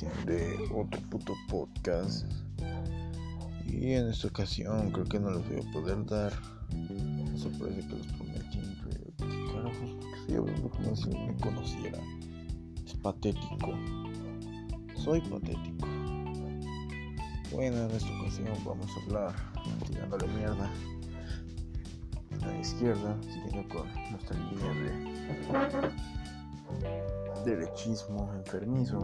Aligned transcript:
de 0.00 0.56
otro 0.74 1.00
puto 1.10 1.34
podcast. 1.50 2.24
Y 3.66 3.92
en 3.92 4.08
esta 4.08 4.28
ocasión 4.28 4.90
creo 4.90 5.04
que 5.04 5.20
no 5.20 5.30
les 5.30 5.46
voy 5.46 5.60
a 5.60 5.72
poder 5.72 6.06
dar 6.06 6.32
la 6.32 7.36
sorpresa 7.36 7.86
que 7.88 7.96
les 7.96 8.06
prometí. 8.06 8.60
¿Qué 9.18 9.52
carajos? 9.52 9.90
Porque 10.00 10.18
estoy 10.18 10.36
hablando 10.36 10.70
como 10.70 10.96
si 10.96 11.10
me 11.10 11.36
conociera. 11.36 12.00
Es 12.86 12.94
patético. 12.94 13.74
Soy 14.96 15.20
patético. 15.20 15.86
Bueno, 17.52 17.82
en 17.82 17.90
esta 17.90 18.18
ocasión 18.18 18.48
vamos 18.64 18.88
a 18.96 19.02
hablar 19.04 19.34
tirándole 19.86 20.26
mierda 20.28 20.70
a 22.40 22.46
la 22.46 22.58
izquierda, 22.60 23.14
siguiendo 23.22 23.68
con 23.68 23.86
nuestra 24.10 24.38
línea 24.38 24.72
de 27.44 27.54
derechismo 27.56 28.32
enfermizo. 28.34 29.00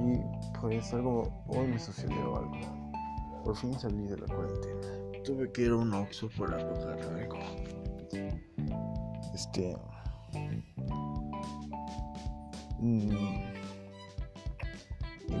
Y 0.00 0.20
pues 0.60 0.92
algo, 0.92 1.30
hoy 1.48 1.66
me 1.66 1.78
sucedió 1.78 2.36
algo. 2.36 2.58
Por 3.44 3.56
fin 3.56 3.78
salí 3.78 4.06
de 4.06 4.18
la 4.18 4.26
cuarentena. 4.26 5.22
Tuve 5.24 5.50
que 5.52 5.62
ir 5.62 5.70
a 5.70 5.76
un 5.76 5.92
Oxxo 5.92 6.28
para 6.38 6.62
bajar 6.64 6.98
algo. 7.14 7.38
Este... 9.34 9.76
mm, 10.32 10.58
y 12.80 13.10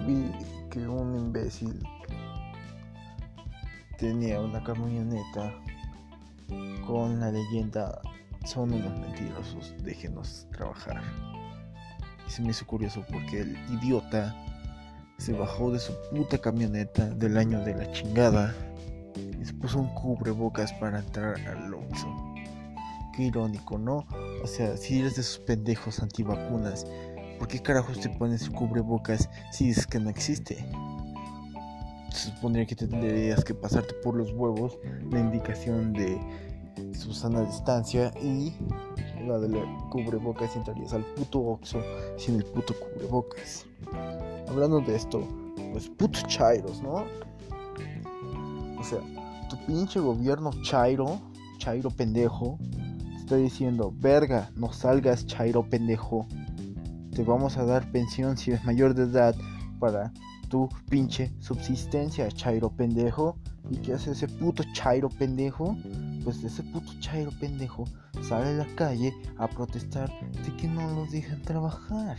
vi 0.06 0.30
que 0.70 0.86
un 0.86 1.16
imbécil 1.16 1.82
tenía 3.96 4.40
una 4.40 4.62
camioneta 4.62 5.54
con 6.86 7.20
la 7.20 7.30
leyenda 7.30 8.00
son 8.44 8.72
unos 8.72 8.98
mentirosos, 8.98 9.74
déjenos 9.82 10.46
trabajar. 10.52 11.02
Y 12.26 12.30
se 12.30 12.40
me 12.40 12.50
hizo 12.50 12.66
curioso 12.66 13.04
porque 13.10 13.40
el 13.42 13.58
idiota 13.74 14.34
se 15.18 15.32
bajó 15.32 15.72
de 15.72 15.80
su 15.80 15.92
puta 16.10 16.38
camioneta 16.38 17.06
del 17.10 17.36
año 17.36 17.60
de 17.64 17.74
la 17.74 17.90
chingada 17.90 18.54
y 19.40 19.44
se 19.44 19.52
puso 19.52 19.80
un 19.80 19.92
cubrebocas 19.94 20.72
para 20.74 21.00
entrar 21.00 21.40
al 21.48 21.74
Oxxo. 21.74 22.06
Qué 23.14 23.24
irónico, 23.24 23.78
¿no? 23.78 24.06
O 24.44 24.46
sea, 24.46 24.76
si 24.76 25.00
eres 25.00 25.16
de 25.16 25.22
esos 25.22 25.40
pendejos 25.40 26.00
antivacunas, 26.00 26.86
¿por 27.38 27.48
qué 27.48 27.60
carajos 27.60 28.00
te 28.00 28.08
pones 28.08 28.48
cubrebocas 28.48 29.28
si 29.50 29.70
es 29.70 29.86
que 29.88 29.98
no 29.98 30.08
existe? 30.08 30.64
Se 32.10 32.30
supondría 32.30 32.64
que 32.64 32.76
tendrías 32.76 33.44
que 33.44 33.54
pasarte 33.54 33.94
por 34.04 34.14
los 34.14 34.32
huevos 34.32 34.78
la 35.10 35.18
indicación 35.18 35.92
de 35.92 36.18
su 36.92 37.12
sana 37.12 37.42
distancia 37.42 38.12
y 38.22 38.54
la 39.26 39.38
del 39.38 39.56
cubrebocas 39.90 40.54
y 40.54 40.58
entrarías 40.58 40.92
al 40.92 41.04
puto 41.04 41.40
Oxxo 41.40 41.82
sin 42.16 42.36
el 42.36 42.44
puto 42.44 42.72
cubrebocas. 42.78 43.66
Hablando 44.48 44.80
de 44.80 44.96
esto, 44.96 45.26
pues 45.72 45.88
putos 45.88 46.24
chairos, 46.26 46.82
¿no? 46.82 47.04
O 48.78 48.84
sea, 48.84 49.00
tu 49.50 49.56
pinche 49.66 50.00
gobierno 50.00 50.50
chairo, 50.62 51.20
chairo 51.58 51.90
pendejo, 51.90 52.58
está 53.16 53.36
diciendo, 53.36 53.92
verga, 53.96 54.50
no 54.56 54.72
salgas 54.72 55.26
chairo 55.26 55.68
pendejo. 55.68 56.26
Te 57.14 57.22
vamos 57.24 57.56
a 57.58 57.64
dar 57.64 57.90
pensión 57.92 58.36
si 58.38 58.52
eres 58.52 58.64
mayor 58.64 58.94
de 58.94 59.02
edad 59.02 59.34
para 59.78 60.12
tu 60.48 60.68
pinche 60.88 61.32
subsistencia, 61.40 62.28
chairo 62.30 62.70
pendejo. 62.70 63.36
¿Y 63.70 63.76
qué 63.76 63.92
hace 63.92 64.12
ese 64.12 64.28
puto 64.28 64.62
chairo 64.72 65.10
pendejo? 65.10 65.76
Pues 66.24 66.42
ese 66.42 66.62
puto 66.62 66.92
chairo 67.00 67.30
pendejo 67.38 67.84
sale 68.22 68.50
a 68.50 68.64
la 68.64 68.74
calle 68.76 69.12
a 69.36 69.46
protestar 69.46 70.10
de 70.32 70.56
que 70.56 70.66
no 70.66 70.90
los 70.94 71.10
dejan 71.10 71.42
trabajar. 71.42 72.16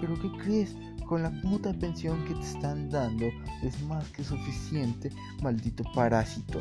Pero 0.00 0.14
¿qué 0.20 0.30
crees? 0.42 0.76
Con 1.06 1.22
la 1.22 1.30
puta 1.42 1.72
pensión 1.74 2.24
que 2.24 2.34
te 2.34 2.40
están 2.40 2.88
dando 2.88 3.26
es 3.62 3.80
más 3.82 4.08
que 4.12 4.24
suficiente, 4.24 5.10
maldito 5.42 5.84
parásito. 5.94 6.60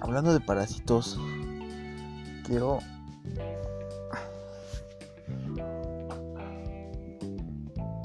Hablando 0.00 0.32
de 0.32 0.40
parásitos, 0.40 1.18
quiero 2.44 2.78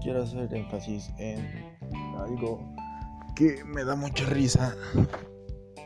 quiero 0.02 0.24
hacer 0.24 0.54
énfasis 0.54 1.12
en 1.18 1.48
algo 2.18 2.60
que 3.36 3.64
me 3.64 3.84
da 3.84 3.96
mucha 3.96 4.26
risa 4.26 4.76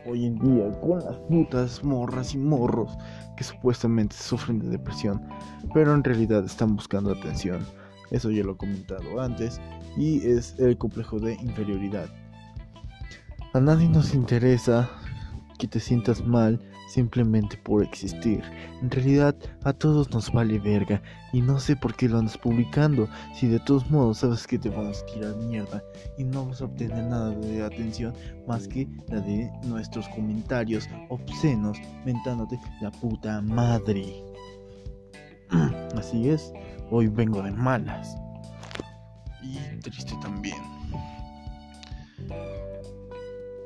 hoy 0.07 0.25
en 0.25 0.40
día 0.40 0.72
con 0.81 1.03
las 1.03 1.18
putas 1.29 1.84
morras 1.84 2.34
y 2.34 2.38
morros 2.38 2.97
que 3.35 3.44
supuestamente 3.44 4.16
sufren 4.16 4.59
de 4.59 4.69
depresión, 4.69 5.22
pero 5.73 5.94
en 5.94 6.03
realidad 6.03 6.45
están 6.45 6.75
buscando 6.75 7.12
atención. 7.12 7.66
Eso 8.12 8.31
ya 8.31 8.44
lo 8.44 8.53
he 8.53 8.57
comentado 8.57 9.19
antes 9.19 9.59
y 9.97 10.25
es 10.25 10.56
el 10.59 10.78
complejo 10.78 11.19
de 11.19 11.34
inferioridad. 11.35 12.09
A 13.53 13.59
nadie 13.59 13.90
nos 13.90 14.13
interesa 14.13 14.90
que 15.57 15.67
te 15.67 15.79
sientas 15.79 16.25
mal 16.25 16.59
simplemente 16.87 17.57
por 17.57 17.83
existir. 17.83 18.41
En 18.81 18.89
realidad 18.89 19.35
a 19.63 19.73
todos 19.73 20.09
nos 20.11 20.31
vale 20.31 20.57
verga 20.59 21.01
y 21.33 21.41
no 21.41 21.59
sé 21.59 21.75
por 21.75 21.95
qué 21.95 22.09
lo 22.09 22.17
andas 22.17 22.37
publicando 22.37 23.07
si 23.35 23.47
de 23.47 23.59
todos 23.59 23.89
modos 23.91 24.19
sabes 24.19 24.47
que 24.47 24.57
te 24.57 24.69
vamos 24.69 25.03
a 25.03 25.05
tirar 25.05 25.35
mierda 25.35 25.83
y 26.17 26.23
no 26.23 26.47
vas 26.47 26.61
a 26.61 26.65
obtener 26.65 27.03
nada 27.03 27.31
de 27.31 27.63
atención 27.63 28.13
más 28.47 28.67
que 28.67 28.87
la 29.09 29.19
de 29.19 29.51
nuestros 29.65 30.07
comentarios 30.09 30.87
obscenos 31.09 31.77
mentándote 32.05 32.59
la 32.81 32.91
puta 32.91 33.41
madre. 33.41 34.23
Así 35.97 36.29
es, 36.29 36.53
hoy 36.89 37.07
vengo 37.07 37.41
de 37.41 37.51
malas 37.51 38.15
y 39.43 39.57
triste 39.79 40.13
también. 40.21 40.57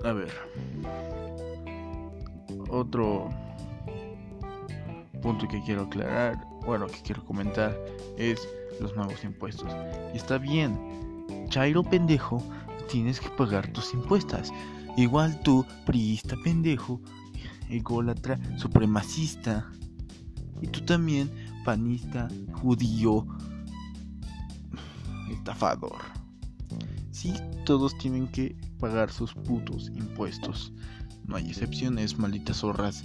A 0.03 0.13
ver 0.13 0.31
otro 2.71 3.29
punto 5.21 5.47
que 5.47 5.61
quiero 5.61 5.83
aclarar, 5.83 6.43
bueno, 6.65 6.87
que 6.87 7.01
quiero 7.01 7.23
comentar, 7.25 7.77
es 8.17 8.47
los 8.79 8.95
nuevos 8.95 9.23
impuestos. 9.23 9.71
Y 10.13 10.17
está 10.17 10.37
bien, 10.37 10.77
Chairo 11.49 11.83
pendejo, 11.83 12.43
tienes 12.89 13.19
que 13.19 13.29
pagar 13.29 13.67
tus 13.71 13.93
impuestos. 13.93 14.51
Igual 14.97 15.39
tú, 15.43 15.65
priista 15.85 16.35
pendejo, 16.43 16.99
ególatra, 17.69 18.39
supremacista. 18.57 19.69
Y 20.61 20.67
tú 20.67 20.81
también, 20.81 21.31
panista, 21.63 22.27
judío, 22.53 23.25
estafador. 25.31 26.01
Sí, 27.11 27.33
todos 27.65 27.97
tienen 27.97 28.27
que 28.27 28.55
pagar 28.79 29.11
sus 29.11 29.33
putos 29.33 29.89
impuestos. 29.95 30.73
No 31.25 31.35
hay 31.35 31.49
excepciones, 31.49 32.17
malditas 32.17 32.57
zorras. 32.57 33.03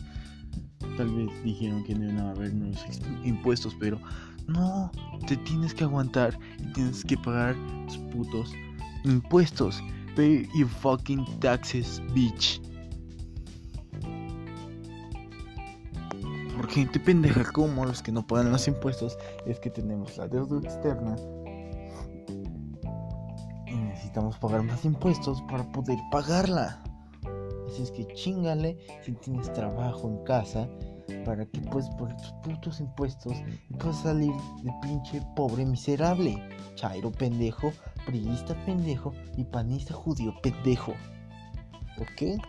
Tal 0.96 1.08
vez 1.14 1.28
dijeron 1.44 1.84
que 1.84 1.94
no 1.94 2.04
iban 2.04 2.18
a 2.18 2.30
haber 2.30 2.54
nuevos 2.54 2.84
impuestos, 3.24 3.76
pero 3.78 4.00
no, 4.46 4.90
te 5.26 5.36
tienes 5.36 5.74
que 5.74 5.84
aguantar 5.84 6.38
y 6.58 6.72
tienes 6.72 7.04
que 7.04 7.16
pagar 7.16 7.56
tus 7.86 7.98
putos 7.98 8.52
impuestos. 9.04 9.82
Pay 10.14 10.48
your 10.54 10.68
fucking 10.68 11.24
taxes, 11.40 12.00
bitch. 12.14 12.60
Porque 16.56 16.74
gente 16.74 16.98
pendeja 16.98 17.44
como 17.52 17.84
los 17.84 18.02
que 18.02 18.12
no 18.12 18.26
pagan 18.26 18.50
los 18.50 18.66
impuestos 18.66 19.18
es 19.46 19.60
que 19.60 19.68
tenemos 19.68 20.16
la 20.16 20.26
deuda 20.26 20.58
externa 20.58 21.16
y 23.66 23.74
necesitamos 23.74 24.38
pagar 24.38 24.62
más 24.62 24.84
impuestos 24.84 25.42
para 25.42 25.70
poder 25.72 25.98
pagarla. 26.10 26.82
Así 27.66 27.82
es 27.82 27.90
que 27.90 28.06
chingale 28.14 28.78
si 29.02 29.12
tienes 29.12 29.52
trabajo 29.52 30.08
en 30.08 30.24
casa 30.24 30.68
para 31.24 31.46
que 31.46 31.60
puedas 31.60 31.90
poner 31.96 32.16
tus 32.16 32.32
putos 32.44 32.80
impuestos 32.80 33.34
y 33.70 33.74
puedas 33.74 34.02
salir 34.02 34.32
de 34.62 34.72
pinche 34.82 35.22
pobre 35.34 35.64
miserable. 35.64 36.36
Chairo 36.74 37.10
pendejo, 37.10 37.72
priista 38.06 38.54
pendejo 38.64 39.12
y 39.36 39.44
panista 39.44 39.94
judío 39.94 40.34
pendejo. 40.42 40.92
¿Ok? 41.98 42.40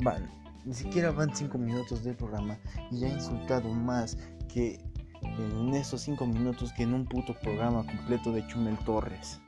Van, 0.00 0.28
ni 0.64 0.74
siquiera 0.74 1.10
van 1.10 1.34
5 1.34 1.56
minutos 1.56 2.02
del 2.02 2.16
programa 2.16 2.58
y 2.90 3.00
ya 3.00 3.08
he 3.08 3.12
insultado 3.12 3.68
más 3.68 4.18
que 4.52 4.80
en 5.22 5.74
esos 5.74 6.02
5 6.02 6.26
minutos 6.26 6.72
que 6.72 6.82
en 6.82 6.94
un 6.94 7.06
puto 7.06 7.34
programa 7.40 7.84
completo 7.86 8.32
de 8.32 8.46
Chumel 8.48 8.76
Torres. 8.78 9.40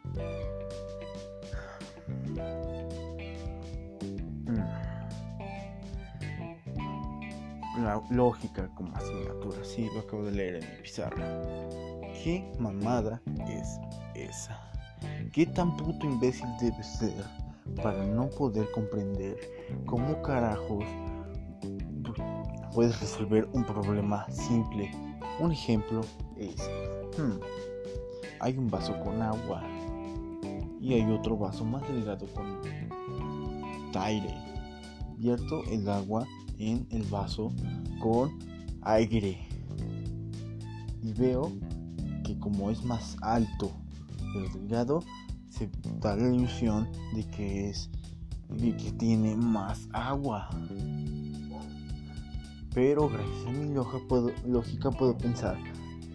Lógica 8.11 8.69
como 8.75 8.95
asignatura. 8.97 9.65
Sí, 9.65 9.89
lo 9.95 10.01
acabo 10.01 10.25
de 10.25 10.33
leer 10.33 10.55
en 10.57 10.71
mi 10.71 10.83
pizarra. 10.83 11.25
¿Qué 12.23 12.51
mamada 12.59 13.23
es 13.49 13.79
esa? 14.15 14.61
¿Qué 15.33 15.47
tan 15.47 15.77
puto 15.77 16.07
imbécil 16.07 16.49
debe 16.61 16.83
ser 16.83 17.25
para 17.83 18.05
no 18.05 18.29
poder 18.29 18.71
comprender 18.73 19.37
cómo 19.85 20.21
carajos 20.23 20.85
puedes 22.75 22.99
resolver 23.01 23.49
un 23.53 23.65
problema 23.65 24.29
simple? 24.31 24.91
Un 25.39 25.53
ejemplo, 25.53 26.01
es, 26.37 26.57
hmm, 27.19 27.39
hay 28.41 28.57
un 28.57 28.71
vaso 28.71 28.99
con 29.01 29.21
agua 29.21 29.63
y 30.81 30.95
hay 30.95 31.11
otro 31.11 31.37
vaso 31.37 31.65
más 31.65 31.87
delgado 31.89 32.27
con 32.35 32.61
aire. 33.99 34.35
Vierto 35.17 35.63
el 35.71 35.89
agua 35.89 36.27
en 36.59 36.87
el 36.91 37.03
vaso 37.05 37.53
con 38.01 38.39
aire. 38.83 39.47
Y 41.03 41.13
veo 41.13 41.53
que 42.25 42.39
como 42.39 42.71
es 42.71 42.85
más 42.85 43.17
alto 43.23 43.71
pero 44.33 44.49
delgado, 44.53 45.03
se 45.49 45.71
da 46.01 46.17
la 46.17 46.35
ilusión 46.35 46.89
de 47.15 47.25
que 47.25 47.71
es 47.71 47.91
de 48.49 48.77
que 48.77 48.93
tiene 48.93 49.37
más 49.37 49.89
agua. 49.93 50.51
Pero 52.75 53.09
gracias 53.09 53.47
a 53.47 53.51
mi 53.51 53.73
lógica 53.73 54.91
puedo 54.91 55.17
pensar 55.17 55.57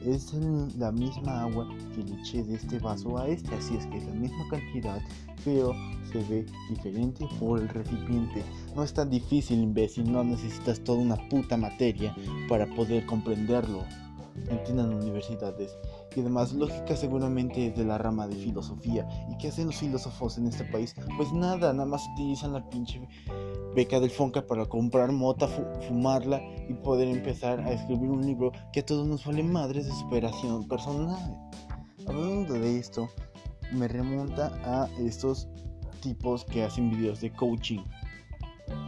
es 0.05 0.33
la 0.77 0.91
misma 0.91 1.43
agua 1.43 1.67
que 1.93 2.03
le 2.03 2.19
eché 2.19 2.43
de 2.43 2.55
este 2.55 2.79
vaso 2.79 3.17
a 3.17 3.27
este, 3.27 3.53
así 3.55 3.75
es 3.75 3.85
que 3.87 3.97
es 3.97 4.05
la 4.05 4.13
misma 4.13 4.47
cantidad, 4.49 5.01
pero 5.45 5.73
se 6.11 6.23
ve 6.23 6.45
diferente 6.69 7.27
por 7.39 7.59
el 7.59 7.69
recipiente. 7.69 8.43
No 8.75 8.83
es 8.83 8.93
tan 8.93 9.09
difícil, 9.09 9.59
imbécil, 9.59 10.11
no 10.11 10.23
necesitas 10.23 10.79
toda 10.83 10.99
una 10.99 11.17
puta 11.29 11.57
materia 11.57 12.15
para 12.49 12.65
poder 12.75 13.05
comprenderlo. 13.05 13.83
Entiendan 14.49 14.93
universidades. 14.93 15.75
Y 16.15 16.19
además, 16.19 16.53
lógica 16.53 16.95
seguramente 16.95 17.67
es 17.67 17.75
de 17.75 17.85
la 17.85 17.97
rama 17.97 18.27
de 18.27 18.35
filosofía. 18.35 19.07
¿Y 19.29 19.37
qué 19.37 19.47
hacen 19.47 19.67
los 19.67 19.77
filósofos 19.77 20.37
en 20.37 20.47
este 20.47 20.65
país? 20.65 20.93
Pues 21.17 21.31
nada, 21.31 21.71
nada 21.71 21.85
más 21.85 22.01
utilizan 22.13 22.53
la 22.53 22.69
pinche 22.69 23.07
beca 23.75 23.99
del 23.99 24.11
Fonca 24.11 24.45
para 24.45 24.65
comprar 24.65 25.11
mota, 25.11 25.47
fumarla 25.87 26.41
y 26.67 26.73
poder 26.73 27.07
empezar 27.07 27.61
a 27.61 27.71
escribir 27.71 28.09
un 28.09 28.25
libro 28.25 28.51
que 28.73 28.81
a 28.81 28.85
todos 28.85 29.07
nos 29.07 29.25
vale 29.25 29.43
madres 29.43 29.85
de 29.85 29.93
superación 29.93 30.67
personal. 30.67 31.37
Hablando 32.07 32.53
de 32.55 32.77
esto, 32.77 33.09
me 33.71 33.87
remonta 33.87 34.51
a 34.65 34.89
estos 34.99 35.47
tipos 36.01 36.43
que 36.45 36.63
hacen 36.63 36.89
videos 36.89 37.21
de 37.21 37.31
coaching. 37.31 37.79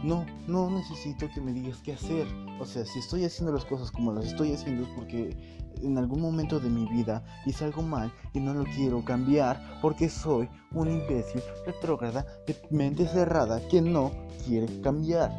No, 0.02 0.26
no 0.46 0.70
necesito 0.70 1.28
que 1.34 1.40
me 1.40 1.52
digas 1.52 1.78
qué 1.82 1.94
hacer. 1.94 2.26
O 2.60 2.64
sea, 2.64 2.84
si 2.84 2.98
estoy 2.98 3.24
haciendo 3.24 3.52
las 3.52 3.64
cosas 3.64 3.90
como 3.90 4.12
las 4.12 4.26
estoy 4.26 4.52
haciendo 4.52 4.82
es 4.84 4.88
porque 4.90 5.36
en 5.82 5.98
algún 5.98 6.20
momento 6.20 6.60
de 6.60 6.68
mi 6.68 6.86
vida 6.86 7.24
hice 7.46 7.64
algo 7.64 7.82
mal 7.82 8.12
y 8.32 8.40
no 8.40 8.54
lo 8.54 8.64
quiero 8.64 9.04
cambiar 9.04 9.60
porque 9.82 10.08
soy 10.08 10.48
un 10.72 10.88
imbécil 10.90 11.42
retrógrada 11.66 12.24
de 12.46 12.56
mente 12.70 13.06
cerrada 13.06 13.60
que 13.68 13.80
no 13.80 14.12
quiere 14.46 14.80
cambiar. 14.80 15.32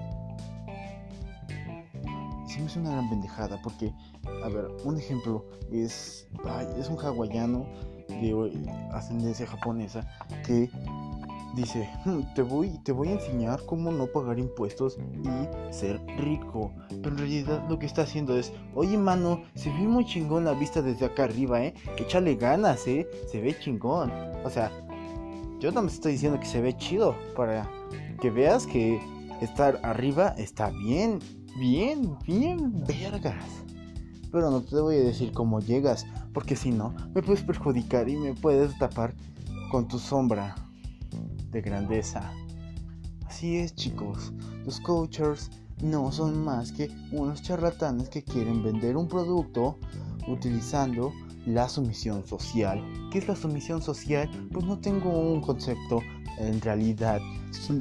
Y 2.56 2.60
me 2.60 2.68
es 2.68 2.78
una 2.78 2.92
gran 2.92 3.10
pendejada 3.10 3.62
porque, 3.62 3.94
a 4.44 4.48
ver, 4.48 4.68
un 4.86 4.98
ejemplo 4.98 5.46
es, 5.74 6.26
es 6.80 6.90
un 6.90 6.98
hawaiano 6.98 7.66
de 8.08 8.70
ascendencia 8.94 9.46
japonesa 9.46 10.08
que 10.46 10.70
dice, 11.56 11.90
hmm, 12.04 12.34
te, 12.36 12.42
voy, 12.42 12.78
te 12.84 12.92
voy 12.92 13.08
a 13.08 13.14
enseñar 13.14 13.62
cómo 13.66 13.92
no 13.92 14.08
pagar 14.08 14.38
impuestos 14.38 14.98
y 15.24 15.74
ser 15.74 16.02
rico. 16.18 16.72
Pero 16.90 17.10
en 17.10 17.18
realidad 17.18 17.66
lo 17.70 17.80
que 17.80 17.86
está 17.86 18.04
haciendo 18.04 18.38
es, 18.38 18.52
oye 18.76 18.98
mano, 18.98 19.44
se 19.56 19.70
ve 19.70 19.88
muy 19.88 20.06
chingón 20.06 20.46
la 20.46 20.54
vista 20.54 20.82
desde 20.82 21.06
acá 21.06 21.24
arriba, 21.24 21.64
¿eh? 21.64 21.74
Échale 21.98 22.36
ganas, 22.36 22.86
¿eh? 22.88 23.08
Se 23.32 23.40
ve 23.40 23.58
chingón. 23.58 24.12
O 24.44 24.50
sea, 24.50 24.72
yo 25.60 25.72
no 25.72 25.82
me 25.82 25.88
estoy 25.88 26.14
diciendo 26.14 26.40
que 26.40 26.46
se 26.46 26.62
ve 26.62 26.76
chido 26.76 27.16
para 27.36 27.70
que 28.22 28.30
veas 28.30 28.68
que 28.68 29.00
estar 29.42 29.80
arriba 29.84 30.36
está 30.38 30.70
bien, 30.70 31.20
bien, 31.58 32.18
bien 32.26 32.84
vergas. 32.86 33.46
Pero 34.32 34.52
no 34.52 34.62
te 34.62 34.76
voy 34.76 34.98
a 34.98 35.04
decir 35.04 35.32
cómo 35.32 35.62
llegas, 35.62 36.06
porque 36.34 36.58
si 36.58 36.72
no, 36.72 36.94
me 37.14 37.22
puedes 37.22 37.44
perjudicar 37.44 38.10
y 38.10 38.18
me 38.18 38.34
puedes 38.34 38.78
tapar 38.78 39.14
con 39.72 39.88
tu 39.88 39.98
sombra 39.98 40.56
de 41.56 41.62
grandeza. 41.62 42.34
Así 43.26 43.58
es 43.58 43.74
chicos, 43.76 44.34
los 44.66 44.82
coaches 44.82 45.50
no 45.82 46.12
son 46.12 46.44
más 46.44 46.74
que 46.74 46.90
unos 47.12 47.42
charlatanes 47.42 48.10
que 48.10 48.24
quieren 48.24 48.62
vender 48.62 48.98
un 48.98 49.08
producto 49.08 49.80
utilizando 50.28 51.14
la 51.46 51.70
sumisión 51.70 52.28
social. 52.28 52.84
¿Qué 53.10 53.20
es 53.20 53.28
la 53.28 53.36
sumisión 53.36 53.82
social? 53.82 54.30
Pues 54.52 54.66
no 54.66 54.80
tengo 54.80 55.10
un 55.18 55.42
concepto 55.42 56.02
en 56.40 56.60
realidad 56.60 57.22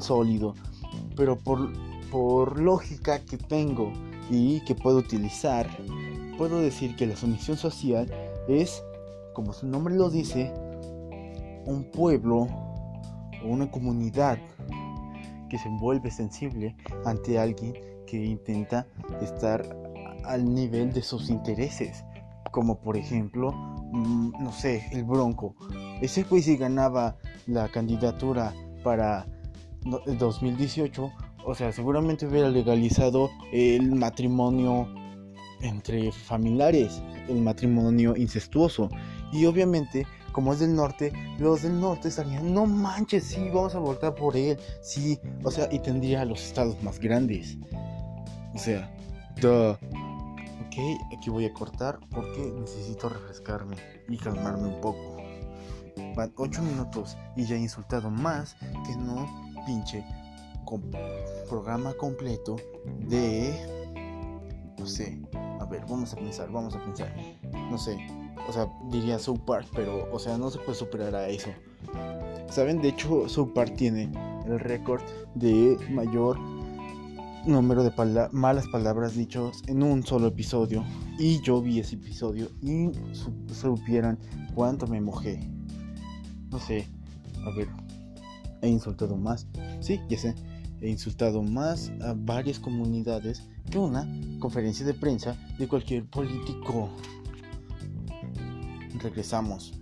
sólido, 0.00 0.54
pero 1.16 1.36
por, 1.36 1.72
por 2.10 2.60
lógica 2.60 3.24
que 3.24 3.38
tengo 3.38 3.92
y 4.30 4.60
que 4.60 4.76
puedo 4.76 4.98
utilizar, 4.98 5.68
puedo 6.38 6.60
decir 6.60 6.94
que 6.94 7.06
la 7.06 7.16
sumisión 7.16 7.56
social 7.56 8.08
es, 8.48 8.84
como 9.32 9.52
su 9.52 9.66
nombre 9.66 9.96
lo 9.96 10.10
dice, 10.10 10.52
un 11.66 11.90
pueblo 11.90 12.48
una 13.44 13.70
comunidad 13.70 14.38
que 15.48 15.58
se 15.58 15.68
vuelve 15.68 16.10
sensible 16.10 16.76
ante 17.04 17.38
alguien 17.38 17.74
que 18.06 18.24
intenta 18.24 18.86
estar 19.20 19.64
al 20.24 20.52
nivel 20.52 20.92
de 20.92 21.02
sus 21.02 21.30
intereses. 21.30 22.04
Como 22.50 22.80
por 22.80 22.96
ejemplo, 22.96 23.52
mm, 23.52 24.42
no 24.42 24.52
sé, 24.52 24.88
el 24.92 25.04
Bronco. 25.04 25.54
Ese 26.00 26.22
güey 26.24 26.42
si 26.42 26.56
ganaba 26.56 27.16
la 27.46 27.68
candidatura 27.68 28.52
para 28.82 29.26
2018, 29.84 31.12
o 31.46 31.54
sea, 31.54 31.72
seguramente 31.72 32.26
hubiera 32.26 32.48
legalizado 32.48 33.30
el 33.52 33.94
matrimonio 33.94 34.88
entre 35.60 36.12
familiares, 36.12 37.02
el 37.28 37.40
matrimonio 37.40 38.16
incestuoso. 38.16 38.88
Y 39.32 39.46
obviamente 39.46 40.06
como 40.34 40.52
es 40.52 40.58
del 40.58 40.74
norte, 40.74 41.12
los 41.38 41.62
del 41.62 41.80
norte 41.80 42.08
estarían, 42.08 42.52
no 42.52 42.66
manches, 42.66 43.22
sí, 43.22 43.48
vamos 43.54 43.76
a 43.76 43.78
votar 43.78 44.16
por 44.16 44.36
él, 44.36 44.58
sí, 44.82 45.18
o 45.44 45.50
sea, 45.50 45.68
y 45.72 45.78
tendría 45.78 46.24
los 46.24 46.44
estados 46.44 46.82
más 46.82 46.98
grandes. 46.98 47.56
O 48.52 48.58
sea, 48.58 48.92
duh. 49.40 49.76
Ok, 50.66 50.76
aquí 51.16 51.30
voy 51.30 51.44
a 51.44 51.52
cortar 51.54 52.00
porque 52.10 52.52
necesito 52.60 53.08
refrescarme 53.08 53.76
y 54.08 54.16
calmarme 54.16 54.66
un 54.66 54.80
poco. 54.80 55.18
Van 56.16 56.32
8 56.36 56.62
minutos 56.62 57.16
y 57.36 57.44
ya 57.44 57.54
he 57.54 57.60
insultado 57.60 58.10
más 58.10 58.56
que 58.84 58.96
no 58.96 59.28
pinche 59.64 60.04
programa 61.48 61.94
completo 61.94 62.56
de... 63.06 63.54
No 64.76 64.86
sé, 64.86 65.22
a 65.60 65.64
ver, 65.66 65.82
vamos 65.82 66.12
a 66.12 66.16
pensar, 66.16 66.50
vamos 66.50 66.74
a 66.74 66.82
pensar. 66.82 67.14
No 67.70 67.78
sé, 67.78 67.96
o 68.48 68.52
sea, 68.52 68.68
diría 68.90 69.18
South 69.18 69.40
Park, 69.46 69.68
pero, 69.74 70.08
o 70.12 70.18
sea, 70.18 70.36
no 70.38 70.50
se 70.50 70.58
puede 70.58 70.78
superar 70.78 71.14
a 71.14 71.28
eso. 71.28 71.50
¿Saben? 72.50 72.80
De 72.80 72.88
hecho, 72.88 73.28
South 73.28 73.52
Park 73.54 73.74
tiene 73.76 74.12
el 74.46 74.60
récord 74.60 75.02
de 75.34 75.76
mayor 75.90 76.38
número 77.46 77.84
de 77.84 77.92
malas 78.32 78.66
palabras 78.68 79.14
dichos 79.14 79.62
en 79.66 79.82
un 79.82 80.04
solo 80.04 80.28
episodio. 80.28 80.84
Y 81.18 81.40
yo 81.42 81.60
vi 81.60 81.80
ese 81.80 81.96
episodio 81.96 82.48
y 82.62 82.90
supieran 83.52 84.18
cuánto 84.54 84.86
me 84.86 85.00
mojé. 85.00 85.40
No 86.50 86.58
sé, 86.58 86.86
a 87.44 87.50
ver, 87.56 87.68
he 88.62 88.68
insultado 88.68 89.16
más. 89.16 89.46
Sí, 89.80 90.00
ya 90.08 90.18
sé, 90.18 90.34
he 90.80 90.88
insultado 90.88 91.42
más 91.42 91.90
a 92.02 92.14
varias 92.16 92.58
comunidades 92.58 93.42
que 93.70 93.78
una 93.78 94.08
conferencia 94.38 94.84
de 94.86 94.94
prensa 94.94 95.36
de 95.58 95.66
cualquier 95.68 96.04
político 96.06 96.90
regresamos. 99.04 99.72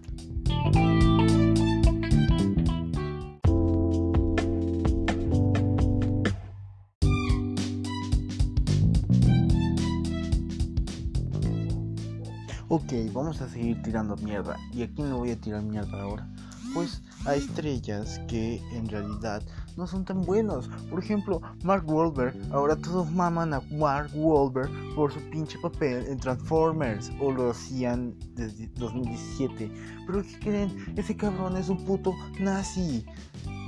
Ok, 12.69 12.95
vamos 13.13 13.41
a 13.41 13.49
seguir 13.49 13.81
tirando 13.83 14.17
mierda. 14.17 14.57
¿Y 14.73 14.83
a 14.83 14.91
quién 14.93 15.09
le 15.09 15.15
voy 15.15 15.31
a 15.31 15.41
tirar 15.41 15.63
mierda 15.63 16.01
ahora? 16.01 16.27
Pues 16.75 17.03
a 17.27 17.35
estrellas 17.35 18.19
que 18.29 18.63
en 18.73 18.89
realidad 18.89 19.43
no 19.77 19.87
son 19.87 20.05
tan 20.05 20.23
buenos. 20.23 20.69
Por 20.91 20.99
ejemplo, 20.99 21.41
Mark 21.65 21.85
Wahlberg. 21.87 22.35
Ahora 22.53 22.77
todos 22.77 23.11
maman 23.11 23.55
a 23.55 23.61
Mark 23.73 24.11
Wahlberg 24.15 24.71
por 24.95 25.13
su 25.13 25.21
pinche 25.31 25.59
papel 25.59 26.07
en 26.07 26.19
Transformers. 26.19 27.11
O 27.21 27.31
lo 27.31 27.51
hacían 27.51 28.15
desde 28.35 28.69
2017. 28.79 29.71
Pero 30.07 30.23
¿qué 30.23 30.39
creen? 30.41 30.95
Ese 30.97 31.17
cabrón 31.17 31.57
es 31.57 31.69
un 31.69 31.85
puto 31.85 32.15
nazi. 32.41 33.05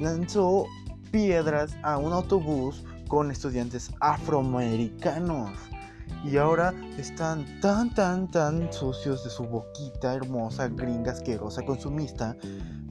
Lanzó 0.00 0.66
piedras 1.10 1.76
a 1.82 1.98
un 1.98 2.12
autobús 2.12 2.84
con 3.08 3.30
estudiantes 3.30 3.90
afroamericanos. 4.00 5.52
Y 6.22 6.36
ahora 6.36 6.72
están 6.98 7.44
tan, 7.60 7.92
tan, 7.94 8.30
tan 8.30 8.72
sucios 8.72 9.24
de 9.24 9.30
su 9.30 9.44
boquita 9.44 10.14
hermosa, 10.14 10.68
gringa, 10.68 11.12
asquerosa, 11.12 11.62
consumista, 11.64 12.36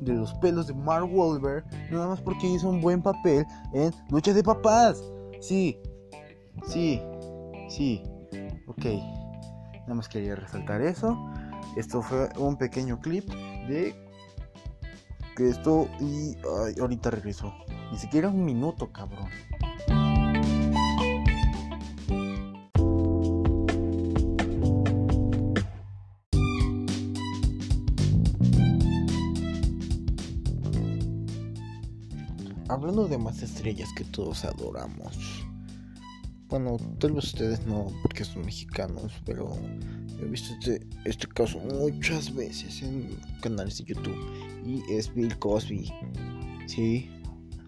de 0.03 0.13
los 0.13 0.34
pelos 0.36 0.68
de 0.68 0.74
Mark 0.74 1.10
Wahlberg, 1.12 1.65
nada 1.92 2.08
más 2.08 2.22
porque 2.22 2.48
hizo 2.48 2.70
un 2.70 2.82
buen 2.82 3.01
papel 3.01 3.46
en 3.74 3.94
Lucha 4.10 4.34
de 4.34 4.44
Papás. 4.44 5.01
Sí, 5.39 5.80
sí, 6.68 7.01
sí, 7.70 8.03
ok. 8.68 8.86
Nada 9.82 9.96
más 9.96 10.08
quería 10.08 10.36
resaltar 10.36 10.82
eso. 10.82 11.18
Esto 11.75 12.01
fue 12.01 12.30
un 12.38 12.58
pequeño 12.58 13.00
clip 13.00 13.27
de 13.68 13.96
que 15.36 15.50
esto 15.50 15.88
y 16.00 16.38
ahorita 16.80 17.12
regreso. 17.12 17.53
Ni 17.92 17.98
siquiera 17.98 18.30
un 18.30 18.46
minuto, 18.46 18.92
cabrón. 18.92 19.27
Hablando 32.84 33.08
de 33.08 33.18
más 33.18 33.42
estrellas 33.42 33.94
que 33.96 34.04
todos 34.04 34.44
adoramos. 34.44 35.18
Bueno, 36.50 36.75
tal 37.00 37.13
vez 37.13 37.28
ustedes 37.28 37.66
no, 37.66 37.88
porque 38.02 38.25
son 38.25 38.46
mexicanos, 38.46 39.13
pero 39.24 39.54
he 40.22 40.25
visto 40.25 40.54
este, 40.56 40.86
este 41.06 41.25
caso 41.28 41.60
muchas 41.60 42.36
veces 42.36 42.84
en 42.84 43.18
canales 43.40 43.78
de 43.78 43.86
YouTube. 43.86 44.18
Y 44.66 44.84
es 44.92 45.16
Bill 45.16 45.40
Cosby. 45.40 45.94
Sí, 46.68 47.10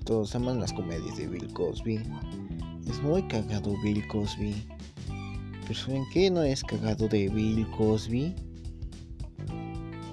todos 0.03 0.35
aman 0.35 0.59
las 0.59 0.73
comedias 0.73 1.15
de 1.15 1.27
Bill 1.27 1.47
Cosby. 1.53 2.01
Es 2.85 3.01
muy 3.01 3.25
cagado 3.29 3.73
Bill 3.83 4.05
Cosby. 4.09 4.67
Pero 5.61 5.75
¿saben 5.75 6.03
qué 6.11 6.29
no 6.29 6.43
es 6.43 6.61
cagado 6.61 7.07
de 7.07 7.29
Bill 7.29 7.65
Cosby? 7.77 8.35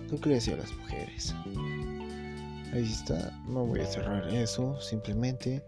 ¿Qué 0.09 0.17
crees 0.21 0.47
a 0.47 0.55
las 0.59 0.73
mujeres? 0.77 1.35
Ahí 2.73 2.91
está, 2.91 3.31
no 3.47 3.67
voy 3.67 3.81
a 3.81 3.87
cerrar 3.87 4.27
eso, 4.29 4.81
simplemente 4.81 5.63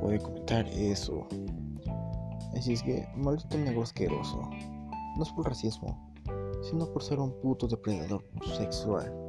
voy 0.00 0.16
a 0.16 0.18
comentar 0.18 0.66
eso. 0.66 1.28
Así 2.56 2.72
es 2.72 2.82
que, 2.82 3.06
maldito 3.14 3.56
negro 3.58 3.82
asqueroso. 3.84 4.50
No 5.16 5.22
es 5.22 5.30
por 5.30 5.46
racismo, 5.46 6.12
sino 6.62 6.92
por 6.92 7.02
ser 7.02 7.20
un 7.20 7.32
puto 7.40 7.68
depredador 7.68 8.24
sexual. 8.56 9.21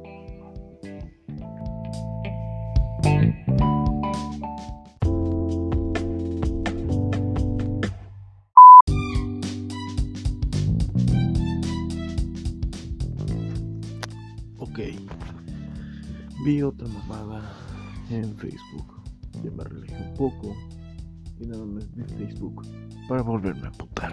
Vi 16.44 16.60
otra 16.60 16.86
mamada 16.88 17.40
en 18.10 18.36
Facebook. 18.36 19.02
Ya 19.42 19.50
me 19.50 19.64
relajé 19.64 20.10
un 20.10 20.14
poco. 20.14 20.54
Y 21.40 21.46
nada 21.46 21.64
más 21.64 21.90
vi 21.94 22.02
Facebook 22.02 22.62
para 23.08 23.22
volverme 23.22 23.66
a 23.66 23.72
putar. 23.72 24.12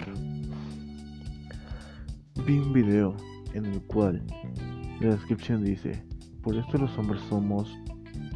Vi 2.45 2.57
un 2.57 2.71
video 2.71 3.17
en 3.53 3.65
el 3.65 3.81
cual 3.81 4.25
la 5.01 5.09
descripción 5.09 5.65
dice, 5.65 6.05
por 6.41 6.55
esto 6.55 6.77
los 6.77 6.97
hombres 6.97 7.21
somos 7.27 7.69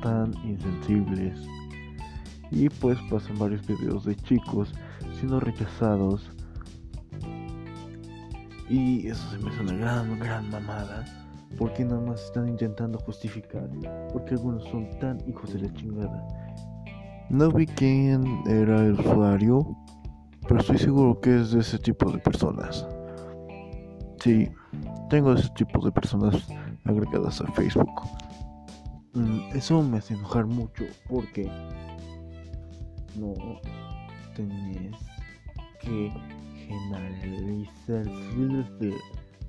tan 0.01 0.33
insensibles. 0.43 1.39
Y 2.51 2.67
pues 2.67 2.99
pasan 3.09 3.39
varios 3.39 3.65
videos 3.65 4.03
de 4.03 4.17
chicos 4.17 4.73
siendo 5.19 5.39
rechazados. 5.39 6.29
Y 8.69 9.07
eso 9.07 9.31
se 9.31 9.37
me 9.37 9.51
hace 9.51 9.61
una 9.61 9.73
gran, 9.73 10.19
gran 10.19 10.49
mamada 10.49 11.24
porque 11.57 11.85
nada 11.85 12.01
más 12.01 12.23
están 12.23 12.47
intentando 12.49 12.99
justificar, 12.99 13.69
porque 14.11 14.35
algunos 14.35 14.63
son 14.65 14.89
tan 14.99 15.17
hijos 15.27 15.53
de 15.53 15.59
la 15.59 15.73
chingada. 15.73 16.27
No 17.29 17.51
vi 17.51 17.65
quién 17.65 18.23
era 18.47 18.81
el 18.85 18.93
usuario, 18.93 19.75
pero 20.47 20.59
estoy 20.59 20.77
seguro 20.77 21.19
que 21.21 21.41
es 21.41 21.51
de 21.51 21.61
ese 21.61 21.79
tipo 21.79 22.11
de 22.11 22.19
personas. 22.19 22.85
Sí, 24.19 24.49
tengo 25.09 25.33
ese 25.33 25.49
tipo 25.55 25.83
de 25.83 25.91
personas 25.91 26.47
agregadas 26.83 27.41
a 27.41 27.47
Facebook. 27.53 28.01
Mm, 29.13 29.55
eso 29.55 29.81
me 29.81 29.97
hace 29.97 30.13
enojar 30.13 30.45
mucho 30.45 30.83
porque 31.07 31.49
no 33.15 33.33
tenés 34.35 34.95
que 35.79 36.11
generalizar 36.67 38.05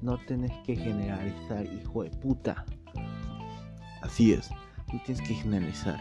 no 0.03 0.19
tienes 0.26 0.53
que 0.65 0.76
generalizar, 0.76 1.67
hijo 1.67 2.03
de 2.03 2.11
puta. 2.11 2.65
Así 4.03 4.33
es, 4.33 4.50
no 4.93 5.00
tienes 5.05 5.26
que 5.26 5.35
generalizar. 5.35 5.99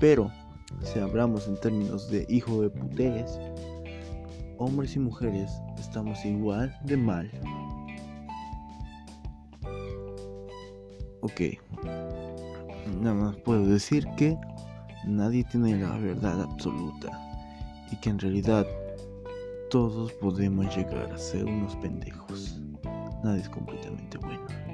Pero, 0.00 0.30
si 0.80 0.98
hablamos 0.98 1.46
en 1.48 1.60
términos 1.60 2.10
de 2.10 2.26
hijo 2.28 2.62
de 2.62 2.70
putés, 2.70 3.38
hombres 4.58 4.96
y 4.96 5.00
mujeres 5.00 5.50
estamos 5.78 6.24
igual 6.24 6.74
de 6.84 6.96
mal. 6.96 7.30
Ok, 11.20 11.40
nada 13.00 13.14
más 13.14 13.36
puedo 13.36 13.64
decir 13.64 14.06
que 14.16 14.36
nadie 15.06 15.44
tiene 15.44 15.78
la 15.78 15.96
verdad 15.98 16.42
absoluta 16.42 17.10
y 17.92 17.96
que 17.96 18.10
en 18.10 18.18
realidad 18.18 18.66
todos 19.70 20.12
podemos 20.14 20.76
llegar 20.76 21.12
a 21.12 21.18
ser 21.18 21.44
unos 21.44 21.76
pendejos 21.76 22.60
nada 23.22 23.36
es 23.36 23.48
completamente 23.48 24.18
bueno. 24.18 24.71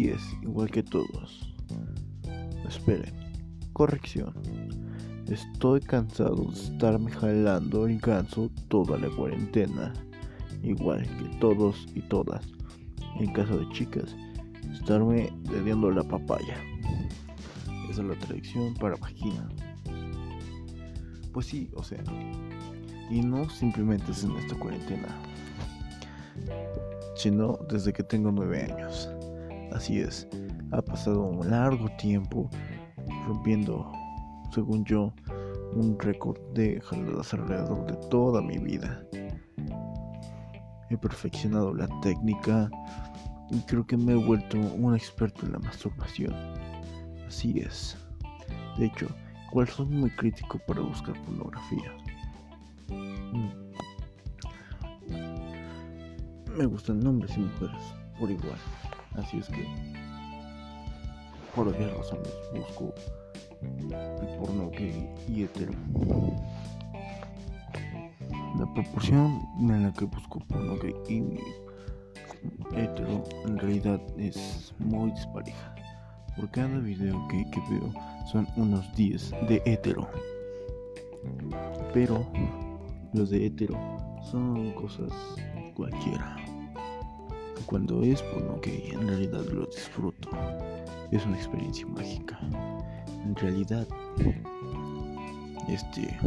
10, 0.00 0.38
igual 0.44 0.70
que 0.70 0.82
todos. 0.82 1.54
Esperen, 2.66 3.12
corrección. 3.74 4.32
Estoy 5.28 5.80
cansado 5.80 6.36
de 6.36 6.54
estarme 6.54 7.10
jalando 7.10 7.86
el 7.86 7.98
ganso 7.98 8.50
toda 8.68 8.96
la 8.96 9.10
cuarentena, 9.10 9.92
igual 10.62 11.02
que 11.02 11.36
todos 11.38 11.86
y 11.94 12.00
todas. 12.00 12.48
En 13.18 13.30
caso 13.34 13.58
de 13.58 13.68
chicas, 13.72 14.16
estarme 14.72 15.30
bebiendo 15.50 15.90
la 15.90 16.02
papaya. 16.02 16.56
Esa 17.90 18.00
es 18.00 18.08
la 18.08 18.18
traducción 18.20 18.72
para 18.74 18.96
vagina. 18.96 19.46
Pues 21.34 21.44
sí, 21.44 21.70
o 21.74 21.82
sea, 21.82 22.02
y 23.10 23.20
no 23.20 23.50
simplemente 23.50 24.12
es 24.12 24.24
en 24.24 24.34
esta 24.36 24.54
cuarentena, 24.54 25.08
sino 27.16 27.58
desde 27.68 27.92
que 27.92 28.02
tengo 28.02 28.32
nueve 28.32 28.62
años. 28.62 29.10
Así 29.72 30.00
es, 30.00 30.28
ha 30.72 30.82
pasado 30.82 31.22
un 31.22 31.48
largo 31.48 31.88
tiempo 31.96 32.48
rompiendo, 33.26 33.90
según 34.52 34.84
yo, 34.84 35.12
un 35.74 35.98
récord 35.98 36.38
de 36.54 36.80
jaladas 36.80 37.32
alrededor 37.34 37.86
de 37.86 37.96
toda 38.08 38.42
mi 38.42 38.58
vida. 38.58 39.02
He 40.90 40.96
perfeccionado 40.96 41.72
la 41.72 41.88
técnica 42.00 42.68
y 43.50 43.60
creo 43.60 43.86
que 43.86 43.96
me 43.96 44.12
he 44.12 44.16
vuelto 44.16 44.58
un 44.58 44.94
experto 44.94 45.46
en 45.46 45.52
la 45.52 45.58
masturbación. 45.60 46.34
Así 47.26 47.60
es. 47.60 47.96
De 48.76 48.86
hecho, 48.86 49.06
igual 49.50 49.68
soy 49.68 49.86
muy 49.86 50.10
crítico 50.10 50.58
para 50.66 50.80
buscar 50.80 51.14
pornografía. 51.24 51.92
Mm. 52.88 53.70
Me 56.58 56.66
gustan 56.66 57.06
hombres 57.06 57.36
y 57.36 57.40
mujeres 57.40 57.82
por 58.18 58.30
igual. 58.30 58.58
Así 59.16 59.38
es 59.38 59.48
que, 59.48 59.66
por 61.54 61.72
varias 61.72 61.96
razones, 61.96 62.32
busco 62.54 62.94
el 63.62 64.38
porno 64.38 64.70
gay 64.70 65.08
y 65.28 65.44
hetero. 65.44 65.72
La 68.58 68.72
proporción 68.74 69.42
en 69.58 69.82
la 69.82 69.92
que 69.92 70.04
busco 70.04 70.38
porno 70.40 70.76
gay 70.76 70.94
y 71.08 72.76
hetero 72.76 73.24
en 73.46 73.58
realidad 73.58 74.00
es 74.16 74.74
muy 74.78 75.10
dispareja. 75.10 75.74
Por 76.36 76.50
cada 76.50 76.78
video 76.78 77.26
gay 77.28 77.44
que 77.50 77.60
veo 77.70 77.92
son 78.30 78.46
unos 78.56 78.94
10 78.94 79.30
de 79.48 79.62
hetero. 79.64 80.08
Pero 81.92 82.26
los 83.12 83.30
de 83.30 83.46
hetero 83.46 83.76
son 84.30 84.72
cosas 84.72 85.10
cualquiera 85.74 86.39
cuando 87.66 88.02
es 88.02 88.22
por 88.22 88.60
que 88.60 88.90
en 88.92 89.06
realidad 89.06 89.44
lo 89.52 89.66
disfruto. 89.66 90.28
Es 91.10 91.24
una 91.26 91.36
experiencia 91.36 91.86
mágica. 91.86 92.38
En 93.24 93.34
realidad, 93.36 93.86
este, 95.68 96.18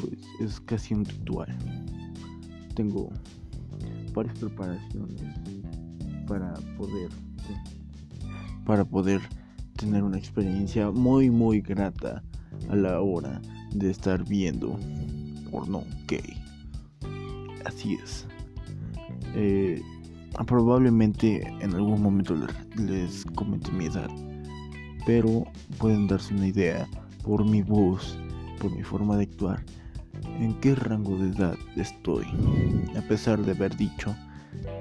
pues 0.00 0.18
es 0.40 0.60
casi 0.60 0.94
un 0.94 1.04
ritual. 1.04 1.56
tengo 2.74 3.10
varias 4.14 4.38
preparaciones 4.38 5.22
para 6.26 6.54
poder 6.76 7.10
para 8.64 8.84
poder 8.84 9.20
tener 9.76 10.02
una 10.02 10.18
experiencia 10.18 10.90
muy 10.90 11.30
muy 11.30 11.60
grata 11.60 12.22
a 12.68 12.76
la 12.76 13.00
hora 13.00 13.40
de 13.72 13.90
estar 13.90 14.24
viendo 14.24 14.78
porno 15.50 15.84
gay. 16.06 16.34
Así 17.64 17.94
es. 17.94 18.26
Eh, 19.34 19.80
probablemente 20.46 21.46
en 21.60 21.74
algún 21.74 22.02
momento 22.02 22.34
les 22.76 23.24
comente 23.34 23.70
mi 23.72 23.86
edad, 23.86 24.08
pero 25.06 25.44
pueden 25.78 26.06
darse 26.06 26.34
una 26.34 26.46
idea 26.46 26.86
por 27.24 27.44
mi 27.44 27.62
voz, 27.62 28.18
por 28.60 28.70
mi 28.70 28.82
forma 28.82 29.16
de 29.16 29.24
actuar, 29.24 29.64
en 30.38 30.58
qué 30.60 30.74
rango 30.74 31.16
de 31.16 31.30
edad 31.30 31.56
estoy, 31.76 32.26
a 32.96 33.02
pesar 33.02 33.40
de 33.40 33.52
haber 33.52 33.76
dicho 33.76 34.14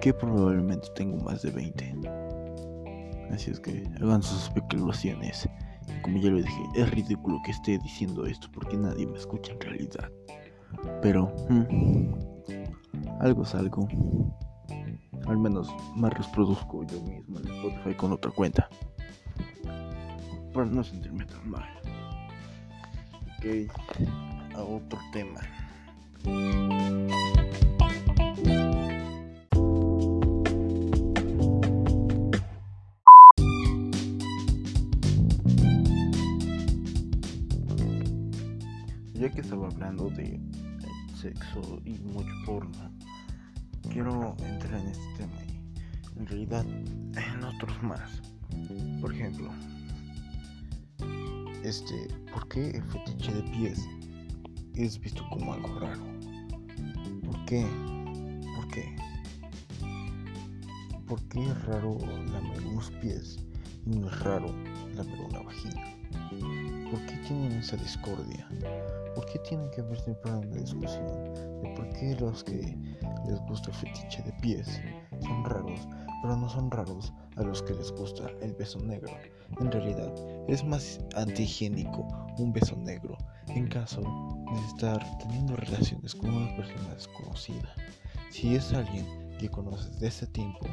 que 0.02 0.14
probablemente 0.14 0.88
tengo 0.96 1.24
más 1.24 1.42
de 1.42 1.52
20. 1.52 1.96
Así 3.32 3.52
es 3.52 3.60
que 3.60 3.84
hagan 4.02 4.24
sus 4.24 4.44
especulaciones. 4.44 5.48
Como 6.02 6.18
ya 6.18 6.30
lo 6.30 6.38
dije, 6.38 6.64
es 6.76 6.90
ridículo 6.92 7.40
que 7.46 7.52
esté 7.52 7.78
diciendo 7.80 8.26
esto 8.26 8.48
porque 8.54 8.78
nadie 8.78 9.06
me 9.06 9.18
escucha 9.18 9.54
en 9.54 9.62
realidad. 9.62 10.12
Pero 11.02 11.34
mm, 11.50 12.14
algo 13.20 13.44
es 13.44 13.56
algo. 13.56 13.88
Al 15.28 15.38
menos 15.38 15.68
me 15.96 16.10
reproduzco 16.10 16.86
yo 16.86 17.02
mismo 17.02 17.40
en 17.40 17.48
Spotify 17.48 17.96
con 17.96 18.14
otra 18.14 18.32
cuenta. 18.32 18.70
Para 20.54 20.66
no 20.66 20.84
sentirme 20.84 21.26
tan 21.26 21.50
mal. 21.50 21.70
Ok, 23.38 24.56
a 24.56 24.62
otro 24.62 25.00
tema. 25.12 25.42
Ya 39.14 39.30
que 39.30 39.42
estaba 39.42 39.68
hablando 39.68 40.10
de 40.10 40.40
sexo 41.16 41.82
y 41.84 41.94
mucho 42.00 42.32
porno, 42.46 42.97
quiero 43.88 44.36
entrar 44.40 44.82
en 44.82 44.88
este 44.88 45.08
tema 45.18 45.44
y 45.46 46.20
en 46.20 46.28
realidad 46.28 46.66
en 46.66 47.44
otros 47.44 47.84
más. 47.84 48.22
Por 49.02 49.14
ejemplo, 49.14 49.50
este, 51.64 52.08
¿por 52.32 52.48
qué 52.48 52.70
el 52.72 52.84
fetiche 52.84 53.34
de 53.34 53.44
pies 53.44 53.88
es 54.76 55.00
visto 55.00 55.24
como 55.30 55.54
algo 55.54 55.80
raro? 55.80 56.04
¿Por 57.26 57.46
qué? 57.46 57.66
¿Por 58.56 58.68
qué? 58.70 58.96
¿Por 61.08 61.22
qué 61.30 61.44
es 61.44 61.66
raro 61.66 61.98
lamer 62.32 62.66
unos 62.68 62.92
pies 63.02 63.40
y 63.86 63.98
no 63.98 64.08
es 64.08 64.20
raro 64.20 64.54
lamer 64.96 65.22
una 65.22 65.42
vagina? 65.42 65.84
¿Por 66.92 67.06
qué 67.06 67.18
tienen 67.28 67.52
esa 67.54 67.76
discordia? 67.76 68.48
¿Por 69.14 69.26
qué 69.26 69.40
tienen 69.40 69.70
que 69.72 69.82
haber 69.82 70.00
siempre 70.00 70.32
una 70.32 70.48
discusión 70.48 71.34
de 71.62 71.74
por 71.76 71.90
qué 71.90 72.16
los 72.20 72.44
que 72.46 72.78
les 73.28 73.40
gusta 73.48 73.72
el 73.72 73.76
fetiche 73.76 74.24
de 74.24 74.32
pies 74.42 74.82
son 75.22 75.44
raros, 75.44 75.88
pero 76.22 76.38
no 76.38 76.48
son 76.48 76.72
raros 76.72 77.12
a 77.36 77.44
los 77.44 77.62
que 77.62 77.74
les 77.74 77.92
gusta 77.92 78.30
el 78.42 78.54
beso 78.54 78.80
negro? 78.80 79.12
En 79.60 79.70
realidad, 79.70 80.14
es 80.48 80.64
más 80.64 81.02
antihigiénico 81.16 82.08
un 82.38 82.54
beso 82.54 82.78
negro 82.78 83.18
en 83.50 83.68
caso 83.68 84.02
de 84.02 84.68
estar 84.68 85.04
teniendo 85.18 85.58
relaciones 85.58 86.16
con 86.16 86.30
una 86.30 86.56
persona 86.56 86.94
desconocida. 86.94 87.74
Si 88.30 88.56
es 88.56 88.72
alguien 88.72 89.06
que 89.40 89.50
conoces 89.50 90.00
de 90.00 90.08
ese 90.08 90.28
tiempo 90.28 90.66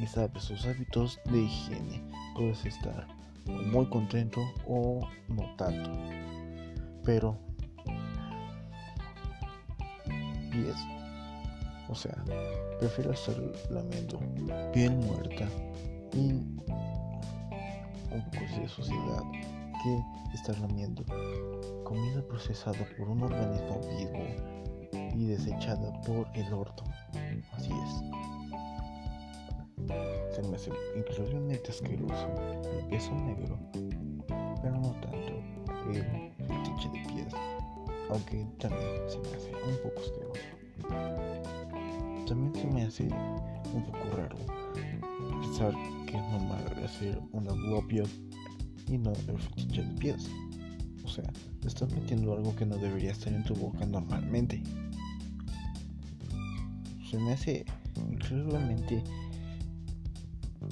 y 0.00 0.06
sabes 0.06 0.42
sus 0.42 0.66
hábitos 0.66 1.20
de 1.30 1.42
higiene, 1.42 2.02
puedes 2.34 2.64
estar 2.64 3.19
muy 3.46 3.86
contento 3.86 4.40
o 4.66 5.00
no 5.28 5.56
tanto. 5.56 5.90
Pero 7.04 7.38
pies. 10.50 10.76
O 11.88 11.94
sea, 11.94 12.14
prefiero 12.78 13.12
estar 13.12 13.34
lamiendo 13.70 14.20
piel 14.72 14.94
muerta 14.96 15.48
y 16.12 16.32
un 18.12 18.24
poco 18.32 18.60
de 18.60 18.68
suciedad 18.68 19.22
que 19.82 20.34
estar 20.34 20.58
lamiendo 20.60 21.04
comida 21.84 22.22
procesada 22.28 22.78
por 22.96 23.08
un 23.08 23.22
organismo 23.22 23.80
vivo 23.98 25.16
y 25.16 25.26
desechada 25.26 25.92
por 26.02 26.28
el 26.34 26.52
orto. 26.52 26.84
Así 27.52 27.72
es. 27.72 28.09
Me 30.48 30.56
hace 30.56 30.70
increíblemente 30.96 31.70
asqueroso 31.70 32.28
el 32.78 32.86
beso 32.88 33.14
negro, 33.14 33.58
pero 34.62 34.74
no 34.80 34.90
tanto 35.00 35.34
el 35.92 36.02
fetiche 36.46 36.88
de 36.92 37.00
pies, 37.12 37.34
aunque 38.08 38.46
también 38.58 39.08
se 39.08 39.18
me 39.18 39.28
hace 39.28 39.52
un 39.52 39.76
poco 39.82 40.00
asqueroso. 40.00 40.40
También 42.26 42.54
se 42.54 42.66
me 42.68 42.82
hace 42.82 43.04
un 43.74 43.84
poco 43.84 44.16
raro 44.16 44.36
pensar 45.42 45.74
que 46.06 46.16
es 46.16 46.22
normal 46.22 46.64
hacer 46.84 47.20
una 47.32 47.52
blowjob 47.52 48.08
y 48.88 48.98
no 48.98 49.12
el 49.12 49.38
fetiche 49.38 49.82
de 49.82 49.94
pies. 49.98 50.30
O 51.04 51.08
sea, 51.08 51.30
te 51.60 51.68
estás 51.68 51.92
metiendo 51.92 52.32
algo 52.32 52.56
que 52.56 52.66
no 52.66 52.76
debería 52.76 53.12
estar 53.12 53.32
en 53.32 53.44
tu 53.44 53.54
boca 53.54 53.84
normalmente. 53.86 54.62
Se 57.10 57.18
me 57.18 57.32
hace 57.32 57.64
increíblemente 57.96 59.02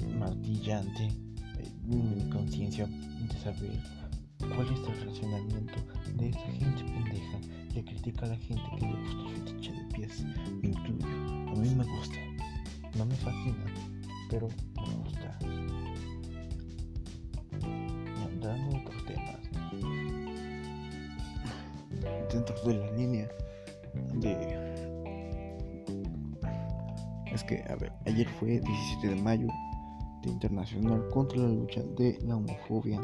martillante 0.07 1.03
eh, 1.59 1.71
mi 1.83 2.29
conciencia 2.29 2.87
de 2.87 3.39
saber 3.39 3.79
cuál 4.39 4.67
es 4.73 4.79
el 4.79 5.05
racionamiento 5.07 5.73
de 6.15 6.29
esa 6.29 6.51
gente 6.51 6.83
pendeja 6.83 7.39
que 7.73 7.83
critica 7.83 8.25
a 8.25 8.29
la 8.29 8.37
gente 8.37 8.63
que 8.79 8.85
le 8.85 8.93
gusta 8.93 9.21
el 9.21 9.35
fetiche 9.35 9.71
de 9.73 9.83
pies. 9.93 10.25
Incluyo. 10.63 11.05
A 11.05 11.55
mí 11.55 11.75
me 11.75 11.83
gusta. 11.83 12.17
No 12.97 13.05
me 13.05 13.15
fascina, 13.15 13.65
pero 14.29 14.47
me 14.75 14.95
gusta. 15.03 15.37
Y 17.61 18.33
entrando 18.33 18.75
a 18.75 18.81
otros 18.81 19.05
temas. 19.05 19.39
Dentro 22.33 22.55
de 22.65 22.73
la 22.73 22.91
línea 22.91 23.29
de... 24.15 24.69
Es 27.31 27.43
que, 27.43 27.63
a 27.69 27.75
ver, 27.75 27.91
ayer 28.05 28.27
fue 28.39 28.59
17 28.59 29.07
de 29.09 29.15
mayo 29.15 29.47
Internacional 30.29 31.07
contra 31.09 31.39
la 31.39 31.49
lucha 31.49 31.81
de 31.97 32.19
la 32.23 32.37
homofobia. 32.37 32.99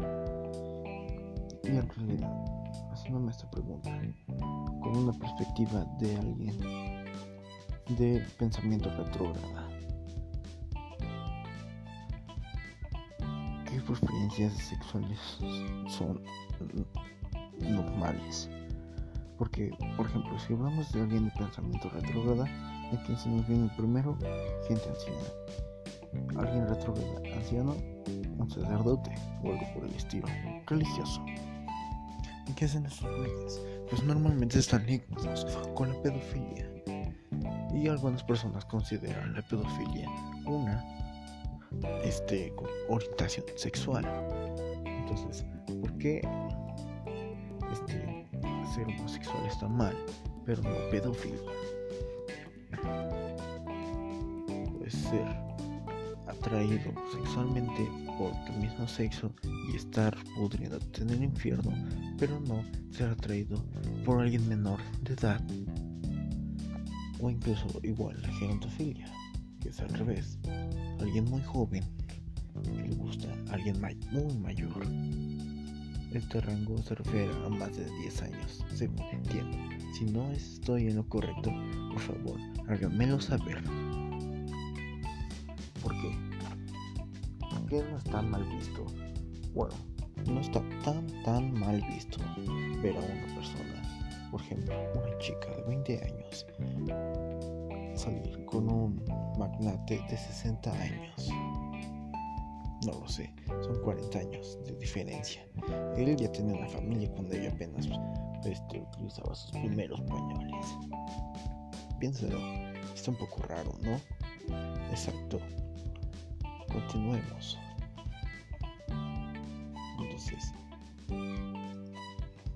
Y 1.64 1.70
en 1.70 1.90
realidad, 1.90 2.32
haciéndome 2.92 3.32
esta 3.32 3.50
pregunta, 3.50 3.90
con 4.82 4.98
una 4.98 5.14
perspectiva 5.14 5.86
de 6.00 6.16
alguien 6.16 6.58
de 7.98 8.24
pensamiento 8.38 8.90
retrógrada, 8.92 9.68
¿qué 13.66 13.82
preferencias 13.82 14.54
sexuales 14.54 15.20
son 15.88 16.22
normales? 17.60 18.50
Porque, 19.38 19.76
por 19.98 20.06
ejemplo, 20.06 20.40
si 20.40 20.54
hablamos 20.54 20.92
de 20.94 21.02
alguien 21.02 21.26
de 21.26 21.32
pensamiento 21.32 21.90
retrógrada, 21.90 22.46
¿de 22.92 22.98
quién 23.06 23.18
se 23.18 23.30
nos 23.30 23.48
viene 23.48 23.70
primero? 23.76 24.18
Gente 24.68 24.88
anciana 24.88 25.66
alguien 26.38 26.68
retrógrado, 26.68 27.22
anciano, 27.36 27.76
un 28.38 28.50
sacerdote 28.50 29.12
o 29.44 29.52
algo 29.52 29.74
por 29.74 29.86
el 29.86 29.96
estilo, 29.96 30.28
religioso. 30.68 31.24
¿Y 32.48 32.54
qué 32.54 32.66
hacen 32.66 32.86
estos 32.86 33.10
güeyes? 33.18 33.62
Pues 33.90 34.04
normalmente 34.04 34.60
están 34.60 34.86
ligados 34.86 35.46
con 35.74 35.90
la 35.90 36.02
pedofilia. 36.02 36.70
Y 37.74 37.88
algunas 37.88 38.24
personas 38.24 38.64
consideran 38.66 39.34
la 39.34 39.42
pedofilia 39.42 40.10
una 40.46 40.84
este, 42.04 42.54
orientación 42.88 43.46
sexual. 43.56 44.06
Entonces, 44.86 45.46
¿por 45.82 45.98
qué 45.98 46.22
este, 47.72 48.28
ser 48.74 48.88
homosexual 48.88 49.46
está 49.46 49.68
mal, 49.68 49.96
pero 50.46 50.62
no 50.62 50.90
pedófilo? 50.90 51.44
Puede 54.78 54.92
ser 54.92 55.45
atraído 56.46 56.94
sexualmente 57.12 57.90
por 58.20 58.32
tu 58.46 58.54
mismo 58.54 58.88
sexo 58.88 59.34
y 59.72 59.76
estar 59.76 60.16
pudriéndote 60.36 61.02
en 61.02 61.10
el 61.10 61.24
infierno, 61.24 61.74
pero 62.20 62.40
no 62.42 62.64
ser 62.92 63.10
atraído 63.10 63.66
por 64.06 64.22
alguien 64.22 64.48
menor 64.48 64.80
de 65.02 65.14
edad. 65.14 65.42
O 67.20 67.32
incluso 67.32 67.66
igual 67.82 68.22
la 68.22 68.30
gerontofilia, 68.34 69.12
que 69.60 69.70
es 69.70 69.80
al 69.80 69.90
revés, 69.90 70.38
alguien 71.00 71.26
muy 71.26 71.42
joven 71.42 71.84
le 72.76 72.96
gusta 72.96 73.28
a 73.50 73.56
alguien 73.56 73.82
muy 74.12 74.38
mayor. 74.38 74.86
Este 76.14 76.42
rango 76.42 76.78
se 76.84 76.94
refiere 76.94 77.34
a 77.44 77.50
más 77.50 77.76
de 77.76 77.86
10 78.02 78.22
años, 78.22 78.64
según 78.74 79.02
entiendo. 79.12 79.58
Si 79.98 80.06
no 80.06 80.32
estoy 80.32 80.88
en 80.88 80.98
lo 80.98 81.10
correcto, 81.10 81.52
por 81.90 82.00
favor, 82.00 82.40
háganmelo 82.68 83.20
saber. 83.20 83.64
¿Por 85.82 85.92
qué? 86.02 86.25
¿Por 87.76 87.84
qué 87.84 87.92
no 87.92 87.98
está 87.98 88.22
mal 88.22 88.44
visto? 88.46 88.86
Bueno, 89.54 89.74
no 90.32 90.40
está 90.40 90.62
tan 90.86 91.06
tan 91.24 91.54
mal 91.60 91.82
visto 91.90 92.20
ver 92.82 92.96
a 92.96 93.00
una 93.00 93.36
persona, 93.36 94.30
por 94.32 94.40
ejemplo, 94.42 94.74
una 94.94 95.18
chica 95.18 95.50
de 95.58 95.62
20 95.64 96.04
años, 96.06 96.48
salir 97.96 98.46
con 98.46 98.70
un 98.70 99.04
magnate 99.38 100.02
de 100.10 100.18
60 100.18 100.72
años. 100.72 101.30
No 102.86 102.94
lo 102.94 103.08
sé, 103.10 103.34
son 103.62 103.82
40 103.82 104.20
años 104.20 104.58
de 104.66 104.78
diferencia. 104.78 105.46
Él 105.98 106.16
ya 106.16 106.32
tenía 106.32 106.56
una 106.56 106.70
familia 106.70 107.12
cuando 107.12 107.36
ella 107.36 107.52
apenas 107.52 107.90
este, 108.46 108.80
utilizaba 108.80 109.36
sus 109.36 109.52
primeros 109.52 110.00
pañales. 110.00 110.66
Piénsalo, 112.00 112.40
está 112.94 113.12
un 113.12 113.18
poco 113.18 113.42
raro, 113.50 113.74
¿no? 113.82 114.00
Exacto. 114.92 115.40
Continuemos. 116.72 117.58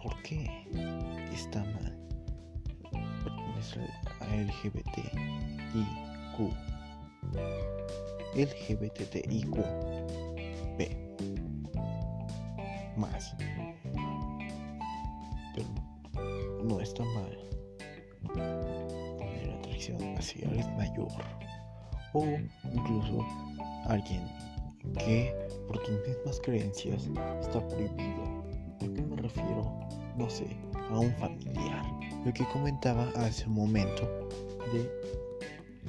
¿Por 0.02 0.22
qué 0.24 0.66
está 1.34 1.64
mal 1.64 1.96
a 4.22 4.36
LGBTIQ? 4.36 5.20
LGBTIQ 8.36 9.56
B 10.78 11.10
más. 12.96 13.36
Pero 15.56 15.68
no 16.64 16.80
está 16.80 17.04
mal 17.04 17.38
tener 18.34 19.52
atracción 19.58 20.18
hacia 20.18 20.48
alguien 20.48 20.78
mayor 20.78 21.08
o 22.14 22.26
incluso 22.74 23.26
alguien 23.86 24.22
que 24.94 25.34
por 25.68 25.78
tus 25.80 25.96
mismas 26.08 26.40
creencias 26.42 27.10
está 27.42 27.66
prohibido. 27.68 28.44
¿A 28.76 28.80
qué 28.80 29.02
me 29.02 29.16
refiero? 29.16 29.80
No 30.18 30.30
sé, 30.30 30.58
a 30.90 31.00
un 31.00 31.14
familiar. 31.16 31.86
Lo 32.26 32.34
que 32.34 32.46
comentaba 32.52 33.10
hace 33.16 33.46
un 33.48 33.54
momento 33.54 34.08
de 34.74 34.90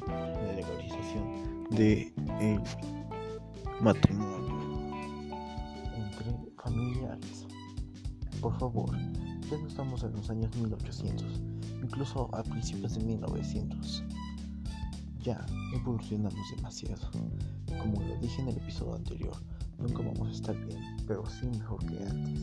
la 0.06 0.52
legalización 0.52 1.66
de 1.70 2.12
el 2.40 2.60
matrimonio 3.80 4.80
entre 5.96 6.52
familiares. 6.62 7.46
Por 8.40 8.58
favor, 8.58 8.90
ya 9.50 9.58
no 9.58 9.66
estamos 9.66 10.02
en 10.02 10.12
los 10.12 10.30
años 10.30 10.54
1800, 10.56 11.42
incluso 11.82 12.28
a 12.34 12.42
principios 12.42 12.94
de 12.94 13.04
1900. 13.04 14.04
Ya 15.22 15.44
evolucionamos 15.74 16.40
demasiado. 16.56 17.10
Como 17.78 18.02
lo 18.02 18.16
dije 18.16 18.42
en 18.42 18.48
el 18.48 18.56
episodio 18.56 18.94
anterior, 18.94 19.37
nunca 19.78 20.02
vamos 20.02 20.28
a 20.28 20.33
estar 20.33 20.56
bien, 20.66 20.80
pero 21.06 21.24
sí 21.26 21.46
mejor 21.46 21.85
que 21.87 22.02
antes. 22.04 22.40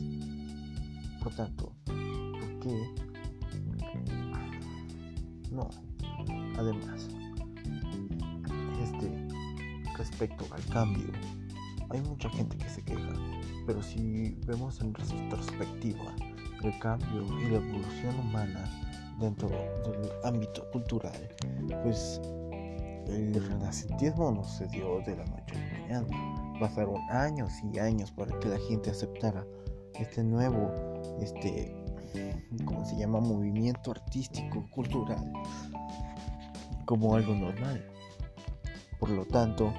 Por 1.22 1.34
tanto, 1.34 1.72
¿por 1.84 2.60
qué? 2.60 3.08
No. 5.50 5.68
Además, 6.58 7.08
este, 8.82 9.28
respecto 9.96 10.46
al 10.50 10.64
cambio, 10.66 11.12
hay 11.90 12.00
mucha 12.02 12.28
gente 12.30 12.56
que 12.56 12.68
se 12.68 12.82
queja, 12.82 13.12
pero 13.66 13.82
si 13.82 14.36
vemos 14.46 14.80
en 14.80 14.94
retrospectiva 14.94 16.14
el 16.62 16.78
cambio 16.80 17.24
y 17.40 17.50
la 17.50 17.58
evolución 17.58 18.18
humana 18.20 18.64
dentro 19.20 19.48
del 19.48 20.10
ámbito 20.24 20.68
cultural, 20.70 21.28
pues 21.82 22.20
el 23.08 23.34
renacentismo 23.34 24.30
no 24.30 24.44
se 24.44 24.66
dio 24.68 25.00
de 25.00 25.16
la 25.16 25.24
noche 25.24 25.54
a 25.54 25.58
la 25.58 26.02
mañana. 26.02 26.58
Pasaron 26.60 27.00
años 27.10 27.52
y 27.72 27.78
años 27.78 28.10
para 28.10 28.38
que 28.38 28.48
la 28.48 28.58
gente 28.68 28.90
aceptara 28.90 29.44
este 29.94 30.22
nuevo, 30.22 30.70
este, 31.20 31.74
¿cómo 32.64 32.84
se 32.84 32.96
llama? 32.96 33.20
Movimiento 33.20 33.90
artístico, 33.90 34.66
cultural, 34.70 35.32
como 36.84 37.14
algo 37.14 37.34
normal. 37.34 37.84
Por 38.98 39.10
lo 39.10 39.24
tanto, 39.26 39.72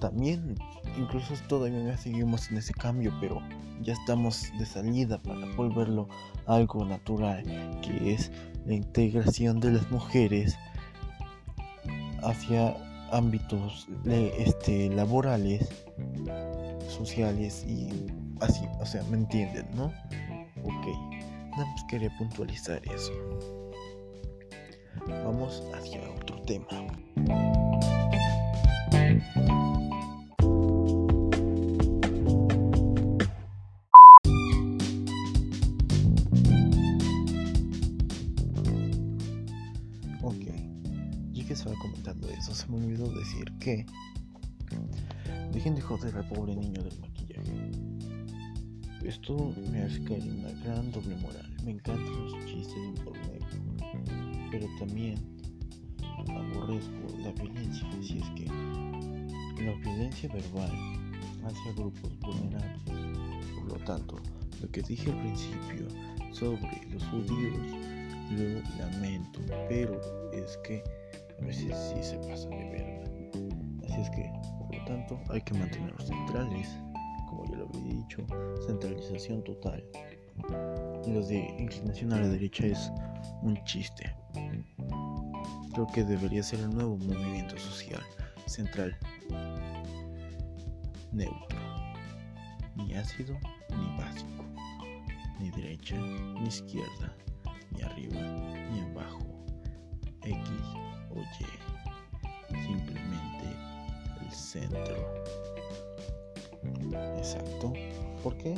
también, 0.00 0.56
incluso 0.98 1.34
todavía 1.48 1.96
seguimos 1.96 2.50
en 2.50 2.58
ese 2.58 2.72
cambio, 2.74 3.12
pero 3.20 3.40
ya 3.82 3.92
estamos 3.92 4.50
de 4.58 4.66
salida 4.66 5.18
para 5.18 5.46
volverlo 5.54 6.08
algo 6.46 6.84
natural, 6.84 7.44
que 7.82 8.14
es 8.14 8.32
la 8.64 8.74
integración 8.74 9.60
de 9.60 9.72
las 9.72 9.90
mujeres 9.90 10.56
hacia 12.22 12.76
ámbitos 13.12 13.88
este, 14.04 14.88
laborales, 14.88 15.68
sociales 16.88 17.64
y 17.68 18.06
así, 18.40 18.64
o 18.80 18.86
sea, 18.86 19.02
¿me 19.04 19.18
entienden, 19.18 19.66
no? 19.74 19.86
Ok, 20.64 20.86
nada 21.50 21.66
más 21.66 21.84
quería 21.88 22.10
puntualizar 22.18 22.80
eso. 22.86 23.12
Vamos 25.24 25.62
hacia 25.74 26.00
otro 26.10 26.40
tema. 26.42 26.66
Que 43.62 43.86
dejen 45.52 45.76
de 45.76 45.80
joder 45.80 46.16
al 46.16 46.28
pobre 46.28 46.56
niño 46.56 46.82
del 46.82 46.98
maquillaje. 46.98 47.70
Esto 49.04 49.54
me 49.70 49.82
hace 49.82 50.02
caer 50.02 50.22
una 50.22 50.50
gran 50.64 50.90
doble 50.90 51.14
moral. 51.16 51.48
Me 51.64 51.72
encantan 51.72 52.24
los 52.24 52.44
chistes 52.44 52.74
de 52.74 53.00
por 53.04 53.16
negro, 53.18 53.46
pero 54.50 54.66
también 54.80 55.16
aborrezco 56.28 57.18
la 57.20 57.30
violencia. 57.32 57.86
Si 58.02 58.18
es 58.18 58.28
que 58.30 58.46
la 59.64 59.74
violencia 59.76 60.28
verbal 60.32 60.72
hacia 61.44 61.72
grupos 61.74 62.18
vulnerables. 62.20 62.82
Por 63.54 63.78
lo 63.78 63.84
tanto, 63.84 64.16
lo 64.60 64.68
que 64.70 64.82
dije 64.82 65.10
al 65.10 65.20
principio 65.20 65.86
sobre 66.32 66.80
los 66.90 67.04
judíos 67.06 67.58
lo 68.30 68.84
lamento, 68.84 69.40
pero 69.68 70.00
es 70.32 70.56
que 70.64 70.82
a 71.40 71.44
veces 71.44 71.76
sí 71.76 72.02
se 72.02 72.16
pasa 72.28 72.48
de 72.48 72.70
verga. 72.70 73.21
Así 73.92 74.00
es 74.00 74.10
que, 74.10 74.32
por 74.58 74.74
lo 74.74 74.84
tanto, 74.86 75.20
hay 75.28 75.42
que 75.42 75.52
mantenerlos 75.52 76.06
centrales, 76.06 76.78
como 77.28 77.44
ya 77.44 77.58
lo 77.58 77.66
había 77.66 77.92
dicho, 77.92 78.24
centralización 78.66 79.44
total. 79.44 79.84
Y 81.06 81.10
los 81.10 81.28
de 81.28 81.54
inclinación 81.58 82.14
a 82.14 82.20
la 82.20 82.28
derecha 82.28 82.64
es 82.64 82.90
un 83.42 83.62
chiste. 83.64 84.14
Creo 85.74 85.86
que 85.88 86.04
debería 86.04 86.42
ser 86.42 86.60
el 86.60 86.70
nuevo 86.70 86.96
movimiento 86.96 87.58
social 87.58 88.00
central, 88.46 88.96
neutro, 91.12 91.58
ni 92.76 92.94
ácido 92.94 93.38
ni 93.76 93.98
básico, 93.98 94.44
ni 95.38 95.50
derecha 95.50 95.96
ni 95.96 96.48
izquierda, 96.48 97.14
ni 97.72 97.82
arriba 97.82 98.20
ni 98.70 98.80
abajo, 98.80 99.18
X 100.22 100.82
simplemente 101.12 101.44
el 101.44 101.61
centro. 104.52 104.96
Exacto. 107.16 107.72
¿Por 108.22 108.36
qué? 108.36 108.54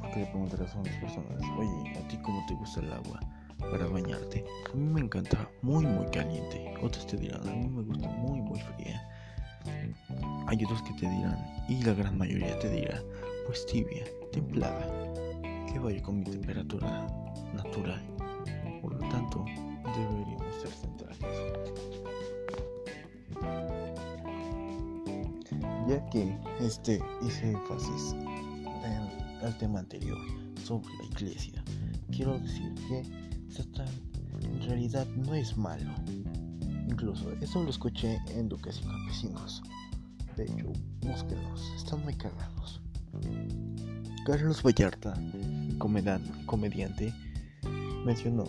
Porque 0.00 0.20
le 0.20 0.26
preguntarás 0.26 0.74
a 0.74 0.78
unas 0.78 0.96
personas, 0.96 1.40
oye, 1.58 1.98
¿a 1.98 2.08
ti 2.08 2.18
cómo 2.22 2.44
te 2.46 2.54
gusta 2.54 2.80
el 2.80 2.92
agua 2.92 3.20
para 3.58 3.86
bañarte? 3.86 4.44
A 4.72 4.76
mí 4.76 4.86
me 4.86 5.00
encanta 5.00 5.48
muy, 5.62 5.86
muy 5.86 6.06
caliente. 6.10 6.74
Otros 6.82 7.06
te 7.06 7.16
dirán, 7.16 7.48
a 7.48 7.52
mí 7.52 7.68
me 7.68 7.82
gusta 7.82 8.08
muy, 8.08 8.40
muy 8.40 8.60
fría. 8.60 9.08
Hay 10.46 10.64
otros 10.64 10.82
que 10.82 10.92
te 10.94 11.08
dirán, 11.08 11.38
y 11.68 11.82
la 11.82 11.94
gran 11.94 12.18
mayoría 12.18 12.58
te 12.58 12.70
dirá, 12.70 13.00
pues 13.46 13.64
tibia, 13.66 14.04
templada, 14.32 14.86
que 15.72 15.78
vaya 15.78 16.02
con 16.02 16.18
mi 16.18 16.24
temperatura 16.24 17.06
natural. 17.54 18.02
Por 18.82 18.94
lo 18.94 19.08
tanto, 19.08 19.44
deberíamos 19.96 20.54
ser 20.60 20.70
centrales. 20.70 21.18
Ya 25.90 26.08
que 26.10 26.38
este 26.60 27.02
hice 27.20 27.50
énfasis 27.50 28.12
en 28.84 29.44
el 29.44 29.58
tema 29.58 29.80
anterior 29.80 30.18
sobre 30.62 30.86
la 30.98 31.04
iglesia, 31.06 31.64
quiero 32.12 32.38
decir 32.38 32.72
que 32.86 33.02
Satán 33.52 33.88
en 34.40 34.62
realidad 34.68 35.04
no 35.16 35.34
es 35.34 35.56
malo. 35.56 35.92
Incluso 36.86 37.32
eso 37.40 37.64
lo 37.64 37.70
escuché 37.70 38.20
en 38.28 38.48
Duques 38.48 38.80
y 38.80 38.86
Campesinos. 38.86 39.62
De 40.36 40.44
hecho, 40.44 40.72
búsquenlos, 41.00 41.72
están 41.76 42.04
muy 42.04 42.14
cagados. 42.14 42.80
Carlos 44.24 44.62
Vallarta, 44.62 45.20
comediante, 46.46 47.12
mencionó 48.04 48.44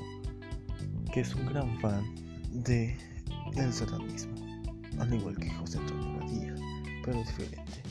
que 1.12 1.22
es 1.22 1.34
un 1.34 1.48
gran 1.48 1.76
fan 1.80 2.04
de 2.52 2.96
el 3.56 3.74
satanismo, 3.74 4.36
al 5.00 5.12
igual 5.12 5.36
que 5.38 5.50
José 5.50 5.80
Antonio 5.80 6.11
pero 7.04 7.18
diferente. 7.18 7.82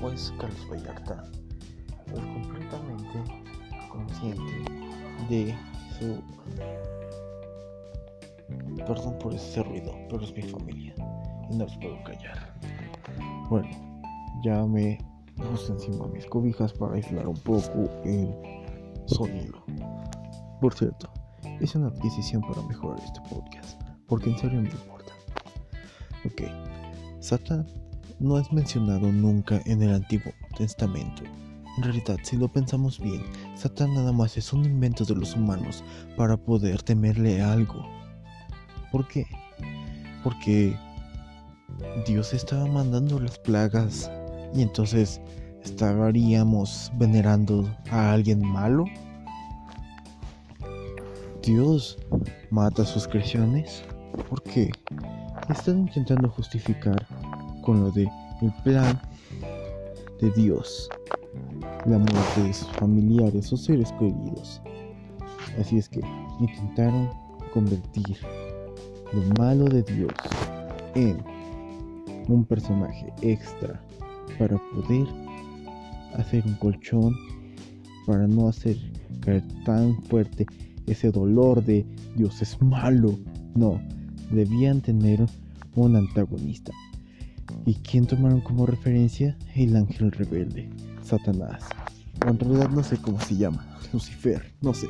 Pues 0.00 0.32
Carlos 0.38 0.68
Vallarta 0.70 1.24
es 2.06 2.20
completamente 2.20 3.42
consciente 3.88 4.64
de 5.28 5.54
su 5.98 6.22
perdón 8.84 9.18
por 9.18 9.34
ese 9.34 9.62
ruido, 9.62 9.94
pero 10.08 10.22
es 10.22 10.34
mi 10.34 10.42
familia 10.42 10.94
y 11.50 11.56
no 11.56 11.64
los 11.64 11.76
puedo 11.76 12.02
callar. 12.04 12.54
Bueno, 13.48 13.68
ya 14.42 14.64
me 14.66 14.98
puse 15.36 15.72
encima 15.72 16.06
mis 16.08 16.26
cobijas 16.26 16.72
para 16.72 16.94
aislar 16.94 17.26
un 17.28 17.38
poco 17.38 17.88
el 18.04 18.34
sonido. 19.06 19.64
Por 20.60 20.74
cierto, 20.74 21.10
es 21.60 21.74
una 21.74 21.88
adquisición 21.88 22.42
para 22.42 22.62
mejorar 22.62 22.98
este 23.04 23.20
podcast, 23.28 23.80
porque 24.06 24.30
en 24.30 24.38
serio 24.38 24.60
me 24.60 24.70
importa. 24.70 25.12
Ok, 26.24 26.42
Satán 27.22 27.64
no 28.18 28.36
es 28.36 28.52
mencionado 28.52 29.12
nunca 29.12 29.62
en 29.66 29.80
el 29.80 29.94
Antiguo 29.94 30.32
Testamento. 30.58 31.22
En 31.76 31.84
realidad, 31.84 32.16
si 32.24 32.36
lo 32.36 32.48
pensamos 32.52 32.98
bien, 32.98 33.22
Satán 33.54 33.94
nada 33.94 34.10
más 34.10 34.36
es 34.36 34.52
un 34.52 34.64
invento 34.64 35.04
de 35.04 35.14
los 35.14 35.36
humanos 35.36 35.84
para 36.16 36.36
poder 36.36 36.82
temerle 36.82 37.40
algo. 37.40 37.86
¿Por 38.90 39.06
qué? 39.06 39.24
Porque 40.24 40.76
Dios 42.08 42.34
estaba 42.34 42.66
mandando 42.66 43.20
las 43.20 43.38
plagas 43.38 44.10
y 44.52 44.62
entonces 44.62 45.20
estaríamos 45.62 46.90
venerando 46.98 47.72
a 47.92 48.12
alguien 48.12 48.44
malo. 48.44 48.84
Dios 51.40 51.96
mata 52.50 52.84
sus 52.84 53.06
creaciones. 53.06 53.84
¿Por 54.28 54.42
qué? 54.42 54.72
Están 55.48 55.80
intentando 55.80 56.28
justificar 56.28 57.06
con 57.62 57.80
lo 57.80 57.90
de 57.90 58.08
el 58.42 58.52
plan 58.64 59.00
de 60.20 60.30
Dios, 60.30 60.88
la 61.86 61.98
muerte 61.98 62.42
de 62.42 62.52
sus 62.52 62.68
familiares 62.68 63.52
o 63.52 63.56
seres 63.56 63.92
queridos. 63.92 64.60
Así 65.60 65.78
es 65.78 65.88
que 65.88 66.00
intentaron 66.40 67.10
convertir 67.52 68.16
lo 69.12 69.22
malo 69.38 69.64
de 69.64 69.82
Dios 69.82 70.12
en 70.94 71.22
un 72.28 72.44
personaje 72.44 73.12
extra 73.22 73.82
para 74.38 74.56
poder 74.72 75.06
hacer 76.14 76.44
un 76.46 76.54
colchón, 76.54 77.14
para 78.06 78.26
no 78.26 78.48
hacer 78.48 78.76
caer 79.20 79.42
tan 79.64 80.00
fuerte 80.04 80.46
ese 80.86 81.10
dolor 81.10 81.64
de 81.64 81.84
Dios 82.16 82.40
es 82.42 82.60
malo. 82.62 83.18
No, 83.54 83.80
debían 84.32 84.80
tener 84.80 85.24
un 85.74 85.96
antagonista. 85.96 86.72
¿Y 87.66 87.74
quién 87.74 88.06
tomaron 88.06 88.40
como 88.40 88.66
referencia? 88.66 89.36
El 89.54 89.76
ángel 89.76 90.10
rebelde, 90.10 90.68
Satanás. 91.04 91.62
en 92.26 92.38
realidad 92.38 92.70
no 92.70 92.82
sé 92.82 92.96
cómo 92.96 93.20
se 93.20 93.36
llama, 93.36 93.78
Lucifer, 93.92 94.52
no 94.60 94.74
sé. 94.74 94.88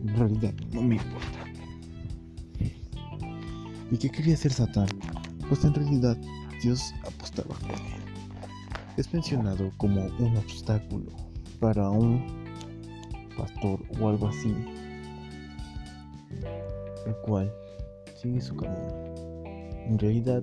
En 0.00 0.16
realidad 0.16 0.54
no 0.72 0.82
me 0.82 0.96
importa. 0.96 1.44
¿Y 3.90 3.96
qué 3.96 4.10
quería 4.10 4.34
hacer 4.34 4.52
Satán? 4.52 4.88
Pues 5.48 5.64
en 5.64 5.74
realidad 5.74 6.16
Dios 6.62 6.92
apostaba 7.06 7.54
por 7.54 7.70
él. 7.70 8.02
Es 8.96 9.12
mencionado 9.12 9.70
como 9.76 10.06
un 10.18 10.36
obstáculo 10.36 11.10
para 11.60 11.88
un 11.88 12.26
pastor 13.36 13.80
o 13.98 14.08
algo 14.08 14.28
así, 14.28 14.54
el 17.06 17.14
cual 17.24 17.50
sigue 18.20 18.40
su 18.40 18.56
camino. 18.56 18.88
En 19.86 19.98
realidad, 19.98 20.42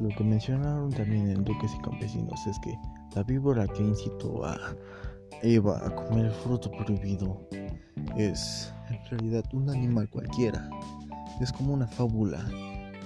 lo 0.00 0.08
que 0.10 0.24
mencionaron 0.24 0.90
también 0.90 1.28
en 1.28 1.44
Duques 1.44 1.72
y 1.74 1.82
Campesinos 1.82 2.46
es 2.46 2.58
que 2.60 2.78
la 3.14 3.22
víbora 3.24 3.66
que 3.66 3.82
incitó 3.82 4.44
a 4.44 4.56
Eva 5.42 5.84
a 5.84 5.94
comer 5.94 6.26
el 6.26 6.30
fruto 6.30 6.70
prohibido 6.70 7.48
es 8.16 8.72
en 8.88 9.04
realidad 9.10 9.44
un 9.52 9.68
animal 9.70 10.08
cualquiera. 10.08 10.70
Es 11.40 11.52
como 11.52 11.74
una 11.74 11.86
fábula 11.86 12.46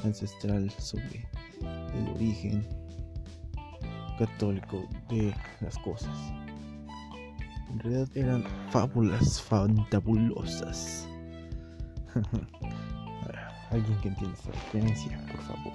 ancestral 0.05 0.71
sobre 0.71 1.27
el 1.61 2.09
origen 2.15 2.67
católico 4.19 4.85
de 5.09 5.35
las 5.61 5.79
cosas. 5.79 6.17
En 7.71 7.79
realidad 7.81 8.09
eran 8.15 8.45
fábulas 8.71 9.41
fantabulosas. 9.41 11.09
Alguien 13.71 13.99
que 14.01 14.09
entienda 14.09 14.37
esta 14.37 14.53
referencia, 14.53 15.19
por 15.27 15.41
favor. 15.43 15.73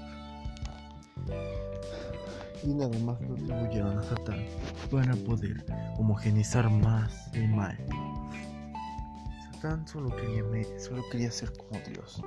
Y 2.64 2.74
nada 2.74 2.98
más 3.00 3.20
lo 3.22 3.34
atribuyeron 3.34 3.98
a 3.98 4.04
Satán 4.04 4.46
para 4.92 5.16
poder 5.16 5.66
homogenizar 5.98 6.70
más 6.70 7.30
el 7.34 7.50
mal. 7.50 7.78
Satán 9.54 9.88
solo 9.88 10.16
quería, 10.16 10.44
solo 10.80 11.04
quería 11.12 11.32
ser 11.32 11.52
como 11.58 11.82
Dios. 11.88 12.22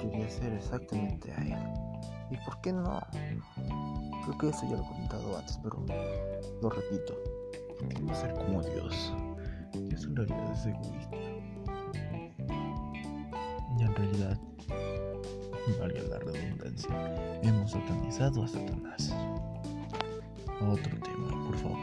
Quería 0.00 0.28
ser 0.28 0.52
exactamente 0.54 1.32
a 1.32 1.42
él. 1.42 1.90
¿Y 2.30 2.36
por 2.44 2.60
qué 2.60 2.72
no? 2.72 3.00
Creo 4.24 4.38
que 4.38 4.48
eso 4.48 4.62
ya 4.68 4.76
lo 4.76 4.84
he 4.84 4.88
comentado 4.88 5.38
antes, 5.38 5.58
pero 5.62 5.84
lo 6.62 6.70
repito. 6.70 7.14
¿Por 7.78 7.88
qué 7.88 8.00
no 8.00 8.14
ser 8.14 8.32
como 8.34 8.62
Dios? 8.62 9.12
Dios 9.72 10.04
en 10.04 10.16
realidad 10.16 10.52
es 10.52 10.66
egoísta. 10.66 11.16
Y 13.78 13.82
en 13.82 13.94
realidad, 13.94 14.38
valga 15.78 16.02
la 16.02 16.18
redundancia, 16.18 17.40
hemos 17.42 17.70
satanizado 17.70 18.42
a 18.42 18.48
Satanás. 18.48 19.14
Otro 20.60 20.98
tema, 21.00 21.28
por 21.46 21.56
favor. 21.58 21.78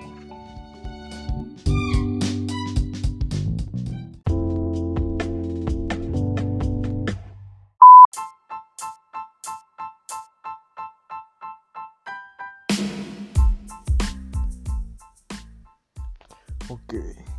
Ok, 16.70 16.94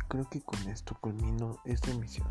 creo 0.07 0.29
que 0.29 0.41
con 0.41 0.59
esto 0.67 0.97
culmino 0.99 1.57
esta 1.65 1.91
emisión 1.91 2.27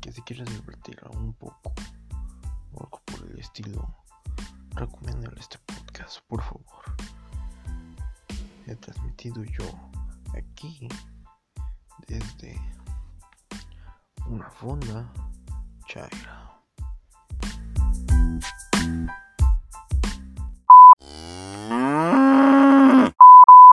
que 0.00 0.12
se 0.12 0.22
quiera 0.24 0.44
divertir 0.44 0.98
un 1.12 1.32
poco 1.34 1.72
o 2.72 2.84
algo 2.84 3.00
por 3.04 3.30
el 3.30 3.38
estilo, 3.38 3.96
recomiéndenle 4.74 5.38
este 5.40 5.58
podcast, 5.58 6.20
por 6.26 6.42
favor. 6.42 6.96
He 8.66 8.76
transmitido 8.76 9.44
yo 9.44 9.64
aquí 10.36 10.88
desde 12.06 12.60
una 14.26 14.48
fonda 14.50 15.12
chaira. 15.86 16.39